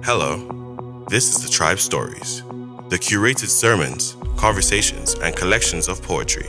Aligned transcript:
Hello, 0.00 1.04
this 1.08 1.32
is 1.32 1.44
the 1.44 1.48
Tribe 1.48 1.78
Stories, 1.78 2.42
the 2.88 2.98
curated 2.98 3.48
sermons, 3.48 4.16
conversations, 4.36 5.14
and 5.22 5.36
collections 5.36 5.86
of 5.86 6.02
poetry 6.02 6.48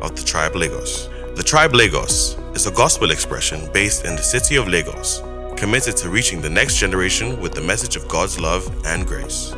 of 0.00 0.16
the 0.16 0.22
Tribe 0.24 0.56
Lagos. 0.56 1.08
The 1.34 1.42
Tribe 1.42 1.74
Lagos 1.74 2.38
is 2.54 2.66
a 2.66 2.70
gospel 2.70 3.10
expression 3.10 3.70
based 3.74 4.06
in 4.06 4.16
the 4.16 4.22
city 4.22 4.56
of 4.56 4.68
Lagos, 4.68 5.20
committed 5.54 5.98
to 5.98 6.08
reaching 6.08 6.40
the 6.40 6.48
next 6.48 6.78
generation 6.78 7.38
with 7.42 7.52
the 7.52 7.60
message 7.60 7.96
of 7.96 8.08
God's 8.08 8.40
love 8.40 8.66
and 8.86 9.06
grace. 9.06 9.52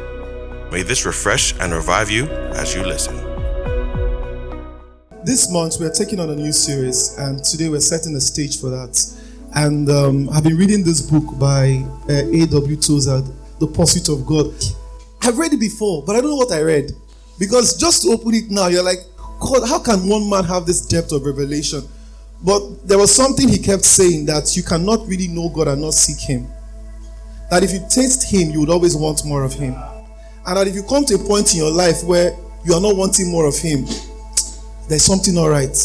May 0.72 0.82
this 0.82 1.06
refresh 1.06 1.54
and 1.60 1.72
revive 1.72 2.10
you 2.10 2.26
as 2.26 2.74
you 2.74 2.82
listen. 2.84 3.14
This 5.24 5.52
month 5.52 5.76
we're 5.78 5.92
taking 5.92 6.18
on 6.18 6.30
a 6.30 6.34
new 6.34 6.52
series, 6.52 7.16
and 7.18 7.44
today 7.44 7.68
we're 7.68 7.80
setting 7.80 8.12
the 8.12 8.20
stage 8.20 8.60
for 8.60 8.70
that. 8.70 9.15
And 9.56 9.88
um, 9.88 10.28
I've 10.28 10.44
been 10.44 10.58
reading 10.58 10.84
this 10.84 11.00
book 11.00 11.38
by 11.38 11.82
uh, 12.10 12.28
A.W. 12.30 12.76
Tozer, 12.76 13.22
The 13.58 13.66
Pursuit 13.66 14.10
of 14.10 14.26
God. 14.26 14.52
I've 15.22 15.38
read 15.38 15.54
it 15.54 15.60
before, 15.60 16.04
but 16.04 16.14
I 16.14 16.20
don't 16.20 16.28
know 16.28 16.36
what 16.36 16.52
I 16.52 16.60
read. 16.60 16.92
Because 17.38 17.74
just 17.74 18.02
to 18.02 18.10
open 18.10 18.34
it 18.34 18.50
now, 18.50 18.66
you're 18.66 18.82
like, 18.82 18.98
God, 19.40 19.66
how 19.66 19.78
can 19.78 20.06
one 20.06 20.28
man 20.28 20.44
have 20.44 20.66
this 20.66 20.84
depth 20.84 21.10
of 21.12 21.24
revelation? 21.24 21.82
But 22.44 22.86
there 22.86 22.98
was 22.98 23.14
something 23.14 23.48
he 23.48 23.56
kept 23.56 23.84
saying 23.84 24.26
that 24.26 24.54
you 24.58 24.62
cannot 24.62 25.06
really 25.06 25.28
know 25.28 25.48
God 25.48 25.68
and 25.68 25.80
not 25.80 25.94
seek 25.94 26.20
Him. 26.20 26.46
That 27.50 27.62
if 27.62 27.72
you 27.72 27.80
taste 27.88 28.30
Him, 28.30 28.50
you 28.50 28.60
would 28.60 28.70
always 28.70 28.94
want 28.94 29.24
more 29.24 29.42
of 29.42 29.54
Him. 29.54 29.74
And 30.46 30.56
that 30.58 30.68
if 30.68 30.74
you 30.74 30.82
come 30.82 31.06
to 31.06 31.14
a 31.14 31.18
point 31.18 31.54
in 31.54 31.60
your 31.60 31.70
life 31.70 32.04
where 32.04 32.36
you 32.62 32.74
are 32.74 32.80
not 32.80 32.94
wanting 32.94 33.30
more 33.30 33.46
of 33.46 33.56
Him, 33.56 33.86
there's 34.86 35.04
something 35.04 35.34
not 35.34 35.46
right. 35.46 35.76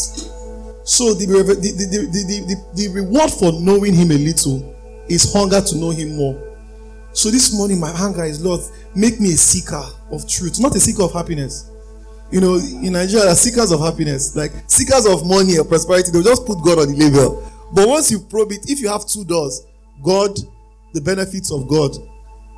So 0.84 1.14
the, 1.14 1.26
the, 1.26 1.54
the, 1.54 2.64
the, 2.74 2.88
reward 2.88 3.30
for 3.30 3.52
knowing 3.52 3.94
him 3.94 4.10
a 4.10 4.18
little 4.18 4.74
is 5.08 5.32
hunger 5.32 5.60
to 5.60 5.76
know 5.76 5.90
him 5.90 6.16
more. 6.16 6.56
So 7.12 7.30
this 7.30 7.54
morning, 7.54 7.78
my 7.78 7.90
hunger 7.90 8.24
is, 8.24 8.44
Lord, 8.44 8.60
make 8.94 9.20
me 9.20 9.28
a 9.34 9.36
seeker 9.36 9.82
of 10.10 10.28
truth, 10.28 10.58
not 10.58 10.74
a 10.74 10.80
seeker 10.80 11.02
of 11.02 11.12
happiness. 11.12 11.70
You 12.30 12.40
know, 12.40 12.54
in 12.56 12.94
Nigeria, 12.94 13.34
seekers 13.34 13.70
of 13.70 13.80
happiness, 13.80 14.34
like 14.34 14.52
seekers 14.66 15.06
of 15.06 15.26
money 15.26 15.58
or 15.58 15.64
prosperity. 15.64 16.10
They'll 16.10 16.22
just 16.22 16.46
put 16.46 16.64
God 16.64 16.78
on 16.78 16.88
the 16.88 16.96
label. 16.96 17.46
But 17.72 17.86
once 17.86 18.10
you 18.10 18.20
probe 18.20 18.52
it, 18.52 18.70
if 18.70 18.80
you 18.80 18.88
have 18.88 19.06
two 19.06 19.24
doors, 19.24 19.66
God, 20.02 20.36
the 20.94 21.00
benefits 21.00 21.52
of 21.52 21.68
God, 21.68 21.92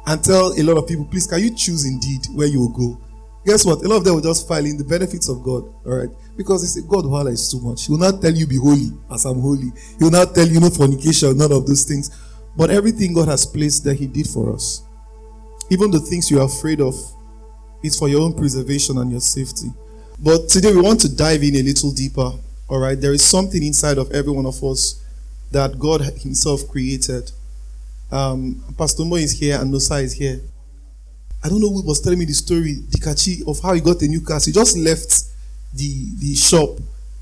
and 0.06 0.22
tell 0.22 0.52
a 0.58 0.62
lot 0.62 0.76
of 0.76 0.86
people, 0.86 1.04
please, 1.06 1.26
can 1.26 1.40
you 1.40 1.54
choose 1.54 1.84
indeed 1.86 2.26
where 2.34 2.46
you 2.46 2.60
will 2.60 2.68
go? 2.72 3.00
Guess 3.44 3.64
what? 3.64 3.84
A 3.84 3.88
lot 3.88 3.96
of 3.96 4.04
them 4.04 4.14
will 4.14 4.22
just 4.22 4.46
file 4.46 4.64
in 4.64 4.76
the 4.76 4.84
benefits 4.84 5.28
of 5.28 5.42
God. 5.42 5.64
All 5.84 5.96
right. 5.96 6.08
Because 6.36 6.62
they 6.62 6.80
say, 6.80 6.86
God, 6.86 7.04
Wahala 7.04 7.32
is 7.32 7.50
too 7.50 7.60
much. 7.60 7.86
He 7.86 7.92
will 7.92 7.98
not 7.98 8.20
tell 8.20 8.32
you 8.32 8.46
be 8.46 8.56
holy 8.56 8.90
as 9.12 9.24
I'm 9.24 9.40
holy. 9.40 9.70
He 9.98 10.04
will 10.04 10.10
not 10.10 10.34
tell 10.34 10.46
you 10.46 10.60
no 10.60 10.70
fornication, 10.70 11.36
none 11.38 11.52
of 11.52 11.66
those 11.66 11.84
things. 11.84 12.10
But 12.56 12.70
everything 12.70 13.14
God 13.14 13.28
has 13.28 13.46
placed 13.46 13.84
that 13.84 13.94
He 13.94 14.06
did 14.06 14.28
for 14.28 14.52
us. 14.52 14.82
Even 15.70 15.90
the 15.90 16.00
things 16.00 16.30
you're 16.30 16.44
afraid 16.44 16.80
of, 16.80 16.94
is 17.82 17.98
for 17.98 18.08
your 18.08 18.22
own 18.22 18.32
preservation 18.32 18.98
and 18.98 19.10
your 19.10 19.20
safety. 19.20 19.68
But 20.18 20.48
today 20.48 20.72
we 20.72 20.80
want 20.80 21.00
to 21.00 21.14
dive 21.14 21.42
in 21.42 21.54
a 21.56 21.62
little 21.62 21.92
deeper. 21.92 22.32
All 22.68 22.78
right. 22.78 22.98
There 22.98 23.12
is 23.12 23.22
something 23.22 23.62
inside 23.62 23.98
of 23.98 24.10
every 24.12 24.32
one 24.32 24.46
of 24.46 24.62
us 24.64 25.04
that 25.52 25.78
God 25.78 26.00
Himself 26.00 26.68
created. 26.68 27.30
Um, 28.10 28.64
Pastor 28.78 29.04
Mo 29.04 29.16
is 29.16 29.32
here 29.38 29.60
and 29.60 29.72
Nosa 29.72 30.02
is 30.02 30.14
here. 30.14 30.40
I 31.42 31.48
don't 31.50 31.60
know 31.60 31.68
who 31.68 31.82
was 31.82 32.00
telling 32.00 32.18
me 32.18 32.24
the 32.24 32.32
story, 32.32 32.76
Dikachi, 32.88 33.46
of 33.46 33.60
how 33.60 33.74
he 33.74 33.80
got 33.80 34.00
a 34.00 34.06
new 34.06 34.22
car. 34.22 34.40
He 34.42 34.50
just 34.50 34.78
left 34.78 35.23
the, 35.74 36.14
the 36.18 36.34
shop. 36.34 36.78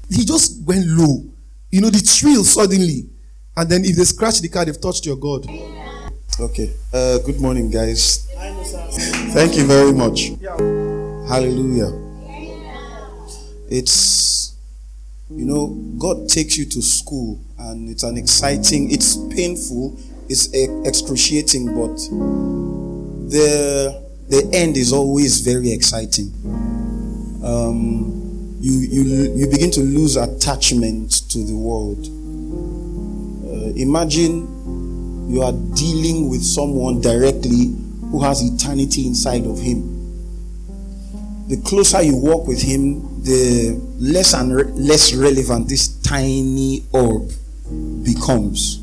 He 0.09 0.25
just 0.25 0.63
went 0.65 0.87
low. 0.87 1.25
You 1.71 1.81
know, 1.81 1.91
the 1.91 1.99
thrill 1.99 2.45
suddenly. 2.45 3.09
And 3.57 3.69
then 3.69 3.85
if 3.85 3.97
they 3.97 4.05
scratch 4.05 4.41
the 4.41 4.49
car, 4.49 4.65
they've 4.65 4.81
touched 4.81 5.07
your 5.07 5.17
God. 5.17 5.47
Okay. 6.39 6.73
Uh, 6.93 7.19
good 7.19 7.41
morning, 7.41 7.71
guys. 7.71 8.29
Thank 9.33 9.57
you 9.57 9.65
very 9.65 9.93
much. 9.93 10.33
Hallelujah. 11.29 11.93
It's, 13.71 14.55
you 15.31 15.47
know, 15.47 15.69
God 15.99 16.29
takes 16.29 16.59
you 16.59 16.67
to 16.67 16.83
school 16.83 17.41
and 17.59 17.89
it's 17.89 18.03
an 18.03 18.19
exciting, 18.19 18.91
it's 18.91 19.17
painful, 19.35 19.99
it's 20.29 20.49
excruciating, 20.53 21.67
but 21.67 21.97
the 23.31 24.03
the 24.29 24.49
end 24.53 24.77
is 24.77 24.93
always 24.93 25.41
very 25.41 25.73
exciting. 25.73 26.33
Um, 27.43 28.22
you, 28.63 28.79
you, 28.79 29.03
you 29.35 29.47
begin 29.49 29.73
to 29.73 29.81
lose 29.81 30.17
attachment 30.17 31.29
to 31.31 31.45
the 31.45 31.55
world. 31.57 31.99
Uh, 33.45 33.73
imagine 33.75 35.29
you 35.29 35.43
are 35.43 35.53
dealing 35.75 36.29
with 36.31 36.43
someone 36.45 37.01
directly 37.01 37.75
who 38.11 38.23
has 38.23 38.41
eternity 38.41 39.07
inside 39.07 39.47
of 39.47 39.59
him. 39.59 39.99
The 41.49 41.57
closer 41.63 42.03
you 42.03 42.17
walk 42.17 42.47
with 42.47 42.63
him, 42.63 43.23
the 43.25 43.81
less 43.99 44.33
and 44.33 44.55
re- 44.55 44.65
less 44.65 45.13
relevant 45.13 45.69
this 45.69 45.89
tiny 46.03 46.85
orb 46.93 47.31
becomes. 48.05 48.79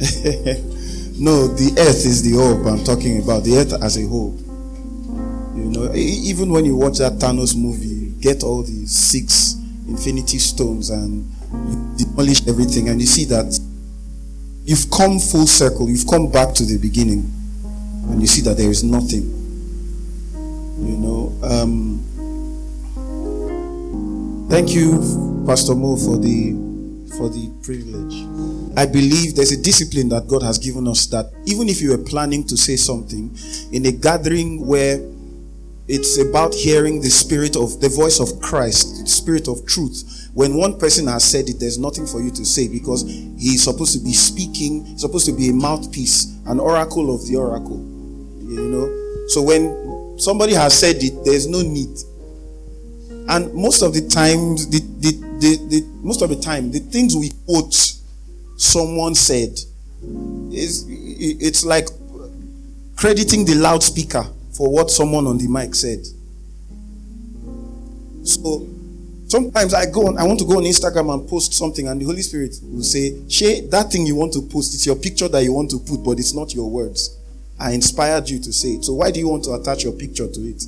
No, 1.20 1.48
the 1.48 1.72
earth 1.80 2.06
is 2.06 2.22
the 2.22 2.38
orb 2.38 2.64
I'm 2.64 2.84
talking 2.84 3.20
about, 3.20 3.42
the 3.42 3.56
earth 3.56 3.72
as 3.82 3.96
a 3.98 4.06
whole. 4.06 4.38
You 5.56 5.64
know, 5.64 5.92
even 5.92 6.50
when 6.50 6.64
you 6.64 6.76
watch 6.76 6.98
that 6.98 7.14
Thanos 7.14 7.56
movie, 7.56 7.87
get 8.20 8.42
all 8.42 8.62
the 8.62 8.86
six 8.86 9.54
infinity 9.88 10.38
stones 10.38 10.90
and 10.90 11.24
you 11.52 12.06
demolish 12.06 12.46
everything, 12.46 12.88
and 12.88 13.00
you 13.00 13.06
see 13.06 13.24
that 13.26 13.58
you've 14.64 14.90
come 14.90 15.18
full 15.18 15.46
circle, 15.46 15.88
you've 15.88 16.06
come 16.06 16.30
back 16.30 16.54
to 16.54 16.64
the 16.64 16.78
beginning, 16.78 17.30
and 18.10 18.20
you 18.20 18.26
see 18.26 18.42
that 18.42 18.56
there 18.56 18.70
is 18.70 18.84
nothing. 18.84 19.34
You 20.78 20.96
know, 20.96 21.32
um, 21.42 22.04
thank 24.50 24.74
you, 24.74 25.44
Pastor 25.46 25.74
Mo, 25.74 25.96
for 25.96 26.18
the 26.18 26.52
for 27.16 27.28
the 27.28 27.50
privilege. 27.62 28.14
I 28.76 28.86
believe 28.86 29.34
there's 29.34 29.52
a 29.52 29.60
discipline 29.60 30.08
that 30.10 30.28
God 30.28 30.42
has 30.42 30.58
given 30.58 30.86
us 30.86 31.06
that 31.06 31.32
even 31.46 31.68
if 31.68 31.80
you 31.80 31.92
are 31.94 31.98
planning 31.98 32.46
to 32.46 32.56
say 32.56 32.76
something 32.76 33.36
in 33.72 33.86
a 33.86 33.92
gathering 33.92 34.64
where 34.66 34.98
it's 35.88 36.18
about 36.18 36.54
hearing 36.54 37.00
the 37.00 37.08
spirit 37.08 37.56
of 37.56 37.80
the 37.80 37.88
voice 37.88 38.20
of 38.20 38.40
Christ, 38.40 39.04
the 39.04 39.08
spirit 39.08 39.48
of 39.48 39.64
truth. 39.66 40.28
When 40.34 40.54
one 40.54 40.78
person 40.78 41.06
has 41.06 41.24
said 41.24 41.48
it, 41.48 41.58
there's 41.58 41.78
nothing 41.78 42.06
for 42.06 42.20
you 42.20 42.30
to 42.32 42.44
say 42.44 42.68
because 42.68 43.02
he's 43.38 43.64
supposed 43.64 43.94
to 43.94 44.04
be 44.04 44.12
speaking, 44.12 44.98
supposed 44.98 45.24
to 45.26 45.32
be 45.32 45.48
a 45.48 45.52
mouthpiece, 45.52 46.36
an 46.46 46.60
oracle 46.60 47.14
of 47.14 47.26
the 47.26 47.36
oracle. 47.36 47.78
You 47.78 48.68
know? 48.68 49.28
So 49.28 49.42
when 49.42 50.18
somebody 50.18 50.52
has 50.52 50.78
said 50.78 50.96
it, 51.02 51.24
there's 51.24 51.46
no 51.46 51.62
need. 51.62 51.96
And 53.28 53.52
most 53.54 53.80
of 53.80 53.94
the 53.94 54.06
times, 54.06 54.68
the, 54.68 54.80
the, 55.00 55.12
the, 55.40 55.56
the 55.68 55.86
most 56.02 56.20
of 56.20 56.28
the 56.28 56.36
time, 56.36 56.70
the 56.70 56.80
things 56.80 57.16
we 57.16 57.30
quote 57.46 57.74
someone 58.58 59.14
said. 59.14 59.58
It's, 60.50 60.84
it's 60.86 61.64
like 61.64 61.88
crediting 62.96 63.44
the 63.46 63.54
loudspeaker 63.54 64.26
for 64.58 64.68
what 64.68 64.90
someone 64.90 65.24
on 65.28 65.38
the 65.38 65.46
mic 65.46 65.72
said. 65.72 66.04
So 68.24 68.66
sometimes 69.28 69.72
I 69.72 69.88
go 69.88 70.08
on, 70.08 70.18
I 70.18 70.24
want 70.24 70.40
to 70.40 70.44
go 70.44 70.56
on 70.56 70.64
Instagram 70.64 71.14
and 71.14 71.28
post 71.28 71.54
something, 71.54 71.86
and 71.86 72.00
the 72.00 72.04
Holy 72.04 72.22
Spirit 72.22 72.56
will 72.64 72.82
say, 72.82 73.22
Shay, 73.28 73.60
that 73.68 73.92
thing 73.92 74.04
you 74.04 74.16
want 74.16 74.32
to 74.32 74.42
post, 74.42 74.74
it's 74.74 74.84
your 74.84 74.96
picture 74.96 75.28
that 75.28 75.44
you 75.44 75.52
want 75.52 75.70
to 75.70 75.78
put, 75.78 76.02
but 76.02 76.18
it's 76.18 76.34
not 76.34 76.52
your 76.54 76.68
words. 76.68 77.16
I 77.56 77.70
inspired 77.70 78.28
you 78.28 78.40
to 78.40 78.52
say 78.52 78.70
it. 78.70 78.84
So 78.84 78.94
why 78.94 79.12
do 79.12 79.20
you 79.20 79.28
want 79.28 79.44
to 79.44 79.52
attach 79.52 79.84
your 79.84 79.92
picture 79.92 80.26
to 80.26 80.40
it? 80.40 80.64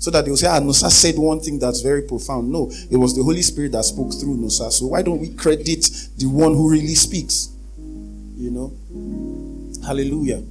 So 0.00 0.10
that 0.10 0.24
they 0.24 0.30
will 0.32 0.36
say, 0.36 0.48
ah, 0.48 0.58
Nosa 0.58 0.90
said 0.90 1.16
one 1.16 1.38
thing 1.38 1.60
that's 1.60 1.82
very 1.82 2.02
profound. 2.02 2.50
No, 2.50 2.68
it 2.90 2.96
was 2.96 3.14
the 3.14 3.22
Holy 3.22 3.42
Spirit 3.42 3.70
that 3.72 3.84
spoke 3.84 4.12
through 4.12 4.38
Nosa. 4.38 4.72
So 4.72 4.86
why 4.86 5.02
don't 5.02 5.20
we 5.20 5.34
credit 5.34 5.88
the 6.18 6.26
one 6.26 6.54
who 6.54 6.68
really 6.68 6.96
speaks? 6.96 7.50
You 7.78 8.50
know? 8.50 9.86
Hallelujah. 9.86 10.42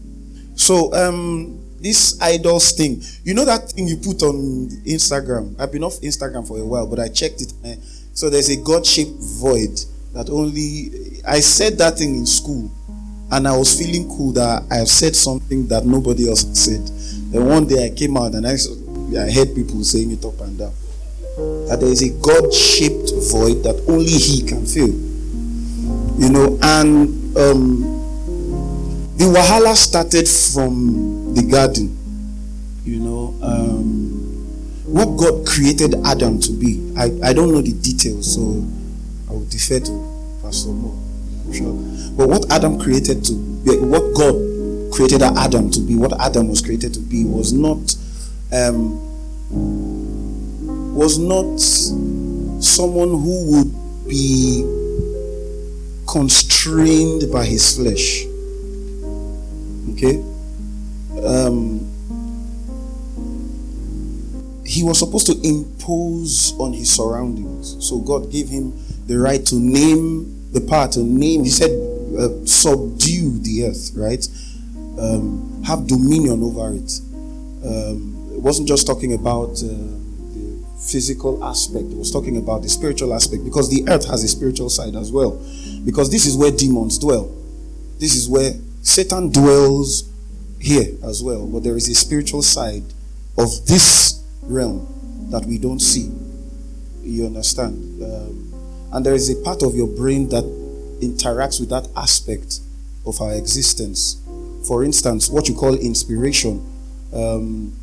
So, 0.56 0.94
um, 0.94 1.60
this 1.82 2.20
idols 2.22 2.72
thing, 2.74 3.02
you 3.24 3.34
know 3.34 3.46
that 3.46 3.70
thing 3.72 3.88
you 3.88 3.98
put 3.98 4.22
on 4.24 4.70
Instagram? 4.86 5.56
I've 5.60 5.72
been 5.72 5.84
off 5.84 6.00
Instagram 6.02 6.48
for 6.48 6.60
a 6.60 6.66
while, 6.66 6.88
but 6.88 7.00
I 7.00 7.08
checked 7.10 7.42
it. 7.42 7.54
Eh? 7.64 7.76
So 8.14 8.30
there's 8.30 8.50
a 8.50 8.58
God 8.58 8.86
shaped 8.86 9.18
void 9.20 9.80
that 10.14 10.30
only 10.30 11.22
I 11.28 11.40
said 11.40 11.78
that 11.78 11.98
thing 11.98 12.16
in 12.16 12.26
school, 12.26 12.70
and 13.32 13.48
I 13.48 13.56
was 13.56 13.78
feeling 13.78 14.08
cool 14.10 14.34
that 14.34 14.64
I 14.72 14.76
have 14.76 14.88
said 14.90 15.16
something 15.16 15.68
that 15.68 15.86
nobody 15.86 16.28
else 16.28 16.46
said. 16.58 16.82
Then 17.32 17.46
one 17.46 17.68
day 17.68 17.86
I 17.86 17.90
came 17.90 18.18
out 18.18 18.34
and 18.34 18.46
I 18.48 18.54
I 19.18 19.32
heard 19.32 19.56
people 19.56 19.84
saying 19.84 20.12
it 20.12 20.26
up 20.26 20.40
and 20.42 20.58
down. 20.58 20.74
That 21.70 21.78
there 21.80 21.90
is 21.90 22.02
a 22.02 22.10
God 22.20 22.54
shaped 22.54 23.12
void 23.32 23.64
that 23.64 23.82
only 23.88 24.12
He 24.12 24.42
can 24.44 24.66
fill. 24.66 24.90
You 26.20 26.30
know, 26.30 26.60
and 26.62 27.38
um, 27.38 28.00
the 29.16 29.26
Wahala 29.26 29.76
started 29.76 30.28
from 30.28 31.09
the 31.36 31.48
garden. 31.50 31.96
You 32.86 33.00
know, 33.00 33.36
um, 33.42 34.30
what 34.86 35.18
God 35.18 35.46
created 35.46 35.96
Adam 36.06 36.40
to 36.42 36.52
be. 36.52 36.94
I, 36.98 37.30
I 37.30 37.34
don't 37.34 37.52
know 37.52 37.62
the 37.62 37.74
details, 37.74 38.34
so 38.34 38.42
I 39.30 39.34
will 39.34 39.46
defer 39.46 39.80
to 39.80 40.40
Pastor 40.42 40.70
Mo. 40.70 40.98
Sure. 41.54 41.74
But 42.18 42.30
what 42.30 42.52
Adam 42.52 42.80
created 42.80 43.24
to, 43.26 43.34
be, 43.34 43.78
what 43.78 44.14
God 44.16 44.94
created 44.94 45.22
Adam 45.22 45.70
to 45.72 45.80
be, 45.80 45.96
what 45.96 46.20
Adam 46.20 46.50
was 46.50 46.62
created 46.62 46.94
to 46.96 47.00
be, 47.00 47.26
was 47.26 47.54
not 47.54 47.96
um, 48.52 49.00
was 50.96 51.18
not 51.18 51.60
someone 52.62 53.10
who 53.10 53.52
would 53.52 54.08
be 54.10 54.64
constrained 56.08 57.32
by 57.32 57.46
his 57.46 57.76
flesh. 57.76 58.26
Okay? 59.94 60.24
Um, 61.30 61.86
he 64.66 64.84
was 64.84 65.00
supposed 65.00 65.28
to 65.28 65.48
impose 65.48 66.54
on 66.60 66.74
his 66.74 66.92
surroundings. 66.92 67.76
So 67.88 68.00
God 68.00 68.32
gave 68.32 68.50
him 68.50 68.74
the 69.08 69.18
right 69.18 69.44
to 69.48 69.56
name 69.56 70.52
the 70.52 70.62
power 70.62 70.88
to 70.90 71.00
name. 71.00 71.44
He 71.44 71.50
said, 71.50 71.72
uh, 72.18 72.46
subdue 72.46 73.40
the 73.40 73.68
earth, 73.68 73.92
right? 73.96 74.26
Um, 75.00 75.64
have 75.66 75.88
dominion 75.88 76.44
over 76.44 76.74
it. 76.74 77.00
Um, 77.66 78.32
it 78.34 78.42
wasn't 78.42 78.68
just 78.68 78.88
talking 78.88 79.14
about 79.14 79.52
uh, 79.52 79.68
the 79.68 80.66
physical 80.80 81.44
aspect, 81.44 81.86
it 81.86 81.98
was 81.98 82.12
talking 82.12 82.38
about 82.38 82.62
the 82.62 82.70
spiritual 82.70 83.14
aspect 83.14 83.44
because 83.44 83.70
the 83.70 83.88
earth 83.90 84.08
has 84.08 84.24
a 84.24 84.28
spiritual 84.28 84.70
side 84.70 84.96
as 84.96 85.12
well. 85.12 85.32
Because 85.86 86.10
this 86.10 86.26
is 86.26 86.36
where 86.36 86.52
demons 86.52 86.98
dwell. 86.98 87.36
This 88.00 88.16
is 88.16 88.28
where 88.28 88.54
Satan 88.82 89.32
dwells 89.32 90.10
here 90.60 90.96
as 91.04 91.24
well. 91.24 91.48
But 91.48 91.64
there 91.64 91.78
is 91.78 91.88
a 91.90 91.96
spiritual 91.96 92.42
side 92.42 92.84
of 93.38 93.66
this 93.66 94.24
realm 94.44 95.28
that 95.32 95.46
we 95.46 95.58
don't 95.58 95.80
see. 95.80 96.12
You 97.02 97.26
understand? 97.26 98.04
Um, 98.04 98.54
and 98.92 99.06
there 99.06 99.14
is 99.14 99.30
a 99.30 99.42
part 99.44 99.64
of 99.64 99.76
your 99.76 99.88
brain 99.88 100.30
that 100.30 100.44
interacts 101.02 101.60
with 101.60 101.70
that 101.70 101.88
aspect 101.96 102.60
of 103.06 103.20
our 103.22 103.34
existence. 103.34 104.22
For 104.68 104.84
instance, 104.84 105.30
what 105.30 105.48
you 105.48 105.56
call 105.56 105.76
inspiration. 105.76 106.66
Um, 107.14 107.76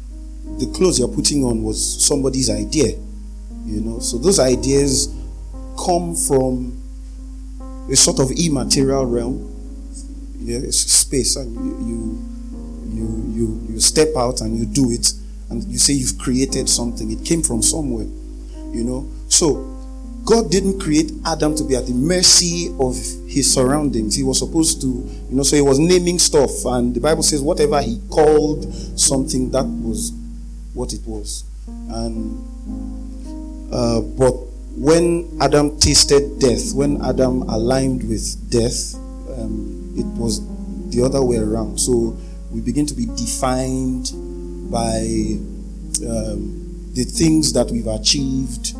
the 0.58 0.66
clothes 0.66 0.98
you're 0.98 1.08
putting 1.08 1.42
on 1.42 1.62
was 1.62 2.04
somebody's 2.04 2.50
idea. 2.50 2.96
You 3.64 3.80
know, 3.80 3.98
so 3.98 4.18
those 4.18 4.38
ideas 4.38 5.12
come 5.76 6.14
from 6.14 6.80
a 7.90 7.96
sort 7.96 8.20
of 8.20 8.30
immaterial 8.30 9.06
realm. 9.06 9.52
Yeah, 10.38 10.60
space, 10.70 11.34
and 11.34 11.54
you 11.54 11.88
you 11.88 12.35
you 12.96 13.32
you, 13.34 13.66
you 13.74 13.80
step 13.80 14.08
out 14.16 14.40
and 14.40 14.56
you 14.58 14.66
do 14.66 14.90
it, 14.90 15.12
and 15.50 15.62
you 15.64 15.78
say 15.78 15.92
you've 15.92 16.18
created 16.18 16.68
something. 16.68 17.10
It 17.10 17.24
came 17.24 17.42
from 17.42 17.62
somewhere. 17.62 18.06
You 18.72 18.84
know, 18.84 19.08
so 19.28 19.76
God 20.26 20.50
didn't 20.50 20.80
create 20.80 21.12
Adam 21.24 21.54
to 21.54 21.62
be 21.62 21.76
at 21.76 21.86
the 21.86 21.94
mercy 21.94 22.74
of 22.80 22.96
his 23.28 23.52
surroundings. 23.52 24.16
He 24.16 24.24
was 24.24 24.40
supposed 24.40 24.80
to, 24.80 24.88
you 24.88 25.36
know, 25.36 25.44
so 25.44 25.54
he 25.54 25.62
was 25.62 25.78
naming 25.78 26.18
stuff. 26.18 26.50
And 26.64 26.92
the 26.92 27.00
Bible 27.00 27.22
says, 27.22 27.40
whatever 27.40 27.80
he 27.80 28.00
called 28.10 28.66
something, 28.98 29.52
that 29.52 29.64
was 29.64 30.12
what 30.74 30.92
it 30.92 31.06
was. 31.06 31.44
And, 31.68 32.42
uh, 33.72 34.00
but 34.00 34.32
when 34.76 35.38
Adam 35.40 35.78
tasted 35.78 36.40
death, 36.40 36.72
when 36.74 37.00
Adam 37.02 37.42
aligned 37.42 38.08
with 38.08 38.50
death, 38.50 38.96
um, 39.38 39.94
it 39.96 40.06
was 40.18 40.40
the 40.90 41.02
other 41.04 41.22
way 41.22 41.36
around. 41.36 41.78
So 41.78 42.16
we 42.56 42.62
begin 42.62 42.86
to 42.86 42.94
be 42.94 43.06
defined 43.06 44.10
by 44.72 44.98
um, 46.08 46.90
the 46.94 47.04
things 47.04 47.52
that 47.52 47.70
we've 47.70 47.86
achieved 47.86 48.74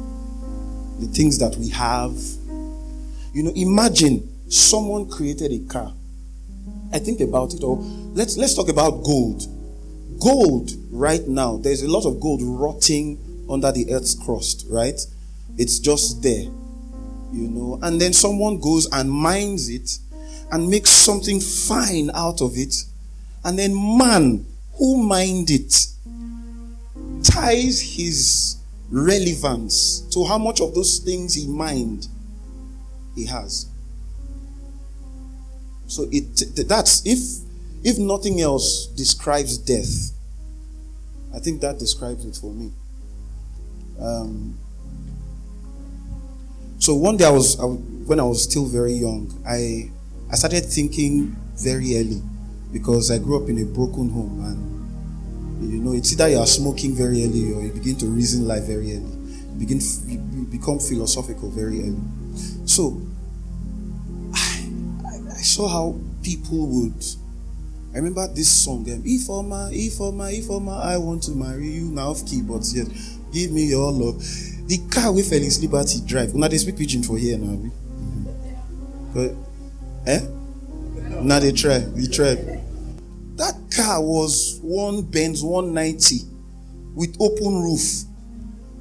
the 0.98 1.06
things 1.06 1.38
that 1.38 1.56
we 1.56 1.68
have. 1.70 2.14
You 3.32 3.42
know, 3.42 3.52
imagine 3.54 4.28
someone 4.48 5.08
created 5.08 5.52
a 5.52 5.58
car. 5.70 5.92
I 6.92 6.98
think 6.98 7.20
about 7.20 7.52
it 7.54 7.62
all. 7.62 7.76
Let's 8.14 8.36
let's 8.36 8.54
talk 8.54 8.68
about 8.68 9.02
gold. 9.04 9.42
Gold 10.20 10.70
right 10.90 11.26
now, 11.26 11.58
there's 11.58 11.82
a 11.82 11.88
lot 11.88 12.06
of 12.06 12.20
gold 12.20 12.40
rotting 12.42 13.18
under 13.50 13.70
the 13.70 13.92
earth's 13.92 14.14
crust, 14.14 14.64
right? 14.70 14.98
It's 15.58 15.78
just 15.78 16.22
there. 16.22 16.44
You 17.32 17.48
know, 17.48 17.78
and 17.82 18.00
then 18.00 18.12
someone 18.12 18.60
goes 18.60 18.88
and 18.92 19.10
mines 19.10 19.68
it 19.68 19.98
and 20.50 20.70
makes 20.70 20.90
something 20.90 21.40
fine 21.40 22.10
out 22.14 22.40
of 22.40 22.56
it. 22.56 22.74
And 23.46 23.56
then 23.56 23.74
man 23.96 24.44
who 24.74 25.04
mind 25.04 25.52
it 25.52 25.86
ties 27.22 27.80
his 27.80 28.56
relevance 28.90 30.00
to 30.10 30.24
how 30.24 30.36
much 30.36 30.60
of 30.60 30.74
those 30.74 30.98
things 30.98 31.34
he 31.34 31.46
mind 31.46 32.08
he 33.14 33.24
has. 33.26 33.66
So 35.86 36.08
it 36.10 36.66
that's 36.66 37.06
if 37.06 37.20
if 37.84 37.98
nothing 37.98 38.40
else 38.40 38.86
describes 38.96 39.58
death, 39.58 40.10
I 41.32 41.38
think 41.38 41.60
that 41.60 41.78
describes 41.78 42.24
it 42.24 42.34
for 42.34 42.52
me. 42.52 42.72
Um, 44.00 44.58
so 46.80 46.96
one 46.96 47.16
day 47.16 47.26
I 47.26 47.30
was, 47.30 47.60
I, 47.60 47.64
when 47.64 48.18
I 48.18 48.24
was 48.24 48.42
still 48.42 48.66
very 48.66 48.94
young, 48.94 49.32
I 49.46 49.92
I 50.32 50.34
started 50.34 50.64
thinking 50.64 51.36
very 51.54 51.96
early 51.96 52.20
because 52.78 53.10
I 53.10 53.16
grew 53.18 53.42
up 53.42 53.48
in 53.48 53.58
a 53.58 53.64
broken 53.64 54.10
home 54.10 54.44
and 54.44 55.72
you 55.72 55.80
know, 55.80 55.92
it's 55.92 56.12
either 56.12 56.28
you 56.28 56.38
are 56.38 56.46
smoking 56.46 56.94
very 56.94 57.24
early 57.24 57.52
or 57.54 57.62
you 57.62 57.72
begin 57.72 57.96
to 57.96 58.06
reason 58.06 58.46
life 58.46 58.64
very 58.64 58.92
early. 58.92 59.16
You 59.54 59.58
begin 59.58 59.80
you 60.06 60.46
become 60.50 60.78
philosophical 60.78 61.48
very 61.48 61.80
early. 61.80 61.96
So 62.66 63.00
I, 64.34 64.68
I 65.30 65.40
saw 65.40 65.68
how 65.68 65.98
people 66.22 66.66
would. 66.68 67.02
I 67.94 67.98
remember 67.98 68.28
this 68.34 68.50
song, 68.50 68.84
um, 68.92 69.02
Ifeoma, 69.04 69.72
Ifeoma, 69.72 70.28
Ifeoma, 70.38 70.84
I 70.84 70.98
want 70.98 71.22
to 71.24 71.30
marry 71.30 71.68
you 71.68 71.84
now 71.86 72.10
of 72.10 72.26
key, 72.26 72.42
but 72.42 72.62
yet 72.74 72.88
give 73.32 73.50
me 73.52 73.64
your 73.64 73.90
love. 73.90 74.18
The 74.66 74.78
car 74.90 75.14
with 75.14 75.30
Felix 75.30 75.58
Liberty 75.62 76.02
drive. 76.04 76.34
Now 76.34 76.48
they 76.48 76.58
speak 76.58 76.76
pidgin 76.76 77.02
for 77.02 77.16
here 77.16 77.38
now. 77.38 77.70
But, 79.14 79.32
eh? 80.06 80.20
Now 81.22 81.40
they 81.40 81.52
try, 81.52 81.78
they 81.78 82.06
try. 82.06 82.55
Car 83.76 84.00
was 84.00 84.58
one 84.62 85.02
Benz 85.02 85.44
190 85.44 86.24
with 86.94 87.14
open 87.20 87.62
roof. 87.62 88.04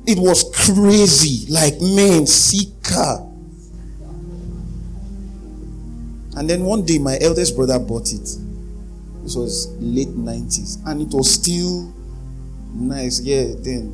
It 0.08 0.18
was 0.18 0.50
crazy, 0.56 1.52
like 1.52 1.82
man, 1.82 2.26
see 2.26 2.72
car. 2.82 3.20
And 6.38 6.50
then 6.50 6.64
one 6.64 6.86
day, 6.86 6.98
my 6.98 7.18
eldest 7.20 7.58
brother 7.58 7.78
bought 7.78 8.14
it. 8.14 8.24
This 9.24 9.36
was 9.36 9.68
late 9.80 10.10
90s, 10.10 10.86
and 10.86 11.02
it 11.02 11.14
was 11.14 11.34
still 11.34 11.94
nice. 12.74 13.20
Yeah, 13.20 13.48
then, 13.58 13.92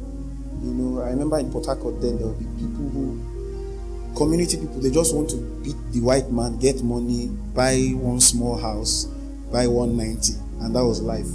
you 0.63 0.73
know, 0.73 1.01
I 1.01 1.09
remember 1.09 1.39
in 1.39 1.51
Port 1.51 1.65
Harcourt, 1.65 1.99
then 1.99 2.19
there 2.19 2.27
would 2.27 2.37
be 2.37 2.45
people 2.45 2.89
who, 2.89 4.13
community 4.15 4.57
people, 4.57 4.79
they 4.79 4.91
just 4.91 5.15
want 5.15 5.31
to 5.31 5.37
beat 5.63 5.77
the 5.93 6.01
white 6.01 6.29
man, 6.29 6.59
get 6.59 6.83
money, 6.83 7.27
buy 7.55 7.77
one 7.95 8.19
small 8.19 8.57
house, 8.57 9.05
buy 9.51 9.65
190 9.65 10.50
and 10.61 10.75
that 10.75 10.83
was 10.85 11.01
life 11.01 11.25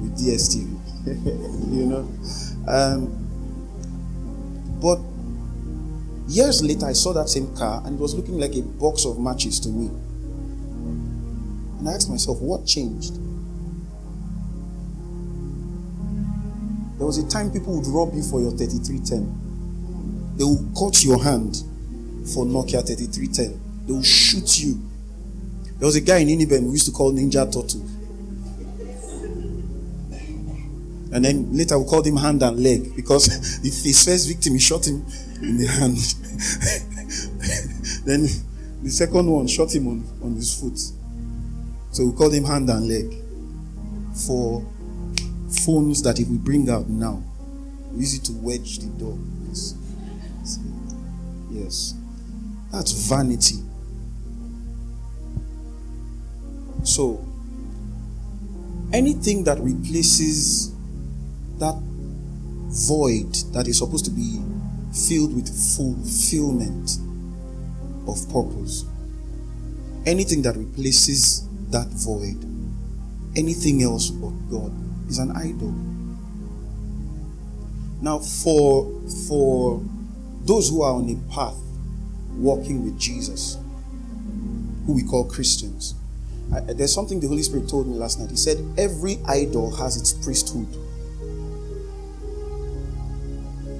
with 0.00 0.16
DSTV. 0.18 0.70
you 1.74 1.86
know, 1.86 2.08
um, 2.68 3.20
but 4.80 4.98
years 6.28 6.62
later, 6.62 6.86
I 6.86 6.92
saw 6.92 7.12
that 7.12 7.28
same 7.28 7.54
car, 7.56 7.82
and 7.84 7.98
it 7.98 8.00
was 8.00 8.14
looking 8.14 8.38
like 8.38 8.54
a 8.54 8.62
box 8.62 9.04
of 9.04 9.18
matches 9.18 9.60
to 9.60 9.68
me. 9.68 9.86
And 11.78 11.88
I 11.88 11.92
asked 11.92 12.08
myself, 12.10 12.40
what 12.40 12.66
changed? 12.66 13.14
There 16.98 17.06
was 17.06 17.18
a 17.18 17.28
time 17.28 17.50
people 17.50 17.76
would 17.76 17.86
rob 17.86 18.14
you 18.14 18.22
for 18.22 18.40
your 18.40 18.52
3310. 18.52 20.36
They 20.38 20.44
will 20.44 20.64
cut 20.78 21.04
your 21.04 21.22
hand 21.22 21.56
for 22.32 22.44
Nokia 22.46 22.82
3310. 22.86 23.60
They 23.86 23.92
will 23.92 24.02
shoot 24.02 24.58
you. 24.60 24.80
There 25.78 25.86
was 25.86 25.96
a 25.96 26.00
guy 26.00 26.18
in 26.18 26.28
Iniben 26.28 26.64
we 26.64 26.72
used 26.72 26.86
to 26.86 26.92
call 26.92 27.12
Ninja 27.12 27.44
Turtle. 27.52 27.82
And 31.14 31.24
then 31.24 31.56
later 31.56 31.78
we 31.78 31.88
called 31.88 32.08
him 32.08 32.16
hand 32.16 32.42
and 32.42 32.60
leg 32.60 32.96
because 32.96 33.26
his 33.62 34.04
first 34.04 34.26
victim, 34.26 34.54
he 34.54 34.58
shot 34.58 34.84
him 34.84 35.06
in 35.40 35.58
the 35.58 35.66
hand. 35.68 35.96
then 38.04 38.26
the 38.82 38.90
second 38.90 39.30
one 39.30 39.46
shot 39.46 39.72
him 39.72 39.86
on, 39.86 40.04
on 40.24 40.34
his 40.34 40.60
foot. 40.60 40.76
So 41.92 42.06
we 42.06 42.16
called 42.16 42.34
him 42.34 42.44
hand 42.44 42.68
and 42.68 42.88
leg 42.88 43.14
for 44.26 44.66
phones 45.64 46.02
that 46.02 46.18
if 46.18 46.26
we 46.26 46.36
bring 46.36 46.68
out 46.68 46.88
now, 46.88 47.22
it 47.96 48.24
to 48.24 48.32
wedge 48.32 48.80
the 48.80 48.88
door. 48.98 49.16
Yes. 49.46 49.76
Yes. 51.48 51.94
That's 52.72 52.90
vanity. 53.08 53.62
So, 56.82 57.24
anything 58.92 59.44
that 59.44 59.60
replaces 59.60 60.73
that 61.64 61.74
void 62.68 63.34
that 63.52 63.66
is 63.66 63.78
supposed 63.78 64.04
to 64.04 64.10
be 64.10 64.40
filled 65.08 65.34
with 65.34 65.48
fulfillment 65.48 66.98
of 68.06 68.20
purpose. 68.32 68.84
Anything 70.06 70.42
that 70.42 70.56
replaces 70.56 71.48
that 71.70 71.88
void 71.88 72.44
anything 73.36 73.82
else 73.82 74.10
but 74.10 74.30
God 74.50 74.72
is 75.08 75.18
an 75.18 75.32
idol. 75.32 75.74
Now, 78.00 78.18
for 78.18 79.00
for 79.28 79.82
those 80.44 80.68
who 80.68 80.82
are 80.82 80.94
on 80.94 81.08
a 81.08 81.34
path 81.34 81.56
walking 82.36 82.84
with 82.84 82.98
Jesus, 82.98 83.58
who 84.86 84.94
we 84.94 85.02
call 85.02 85.24
Christians, 85.24 85.94
I, 86.52 86.60
there's 86.60 86.92
something 86.92 87.20
the 87.20 87.28
Holy 87.28 87.42
Spirit 87.42 87.68
told 87.68 87.86
me 87.86 87.96
last 87.96 88.20
night. 88.20 88.30
He 88.30 88.36
said, 88.36 88.58
Every 88.76 89.18
idol 89.26 89.74
has 89.76 89.96
its 89.96 90.12
priesthood. 90.12 90.68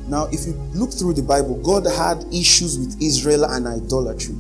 Now, 0.09 0.27
if 0.31 0.47
you 0.47 0.53
look 0.75 0.93
through 0.93 1.15
the 1.15 1.23
Bible, 1.23 1.57
God 1.63 1.87
had 1.87 2.25
issues 2.33 2.79
with 2.79 3.01
Israel 3.01 3.45
and 3.45 3.67
idolatry. 3.67 4.35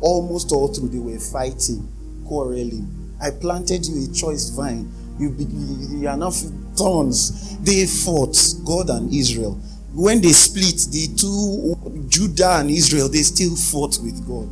Almost 0.00 0.52
all 0.52 0.68
through, 0.68 0.88
they 0.88 0.98
were 0.98 1.18
fighting, 1.18 1.88
quarreling. 2.26 2.86
I 3.20 3.30
planted 3.30 3.86
you 3.86 4.10
a 4.10 4.14
choice 4.14 4.50
vine. 4.50 4.90
You, 5.18 5.30
be, 5.30 5.44
you 5.44 6.08
are 6.08 6.16
now 6.16 6.30
thorns. 6.30 7.58
They 7.58 7.86
fought, 7.86 8.36
God 8.64 8.90
and 8.90 9.12
Israel. 9.12 9.60
When 9.94 10.20
they 10.20 10.32
split, 10.32 10.86
the 10.90 11.08
two, 11.16 12.06
Judah 12.08 12.60
and 12.60 12.70
Israel, 12.70 13.08
they 13.08 13.22
still 13.22 13.54
fought 13.54 13.98
with 14.02 14.26
God. 14.26 14.48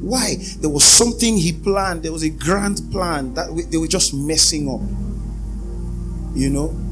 Why? 0.00 0.36
There 0.58 0.70
was 0.70 0.84
something 0.84 1.36
he 1.36 1.52
planned. 1.52 2.02
There 2.02 2.12
was 2.12 2.22
a 2.22 2.30
grand 2.30 2.80
plan 2.90 3.34
that 3.34 3.68
they 3.70 3.78
were 3.78 3.88
just 3.88 4.14
messing 4.14 4.68
up. 4.68 4.80
You 6.36 6.50
know? 6.50 6.83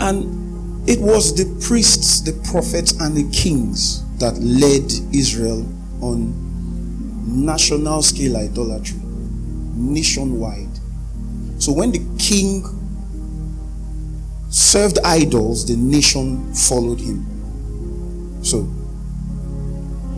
And 0.00 0.88
it 0.88 1.00
was 1.00 1.34
the 1.34 1.44
priests, 1.66 2.20
the 2.20 2.32
prophets, 2.50 2.92
and 3.00 3.16
the 3.16 3.28
kings 3.36 4.04
that 4.18 4.36
led 4.38 4.90
Israel 5.14 5.66
on 6.00 7.44
national 7.44 8.02
scale 8.02 8.36
idolatry, 8.36 8.98
nationwide. 9.02 10.68
So 11.58 11.72
when 11.72 11.92
the 11.92 12.00
king 12.18 12.64
served 14.50 14.98
idols, 15.04 15.66
the 15.66 15.76
nation 15.76 16.54
followed 16.54 17.00
him. 17.00 17.24
So, 18.42 18.62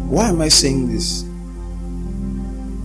why 0.08 0.28
am 0.28 0.40
I 0.40 0.48
saying 0.48 0.92
this? 0.92 1.24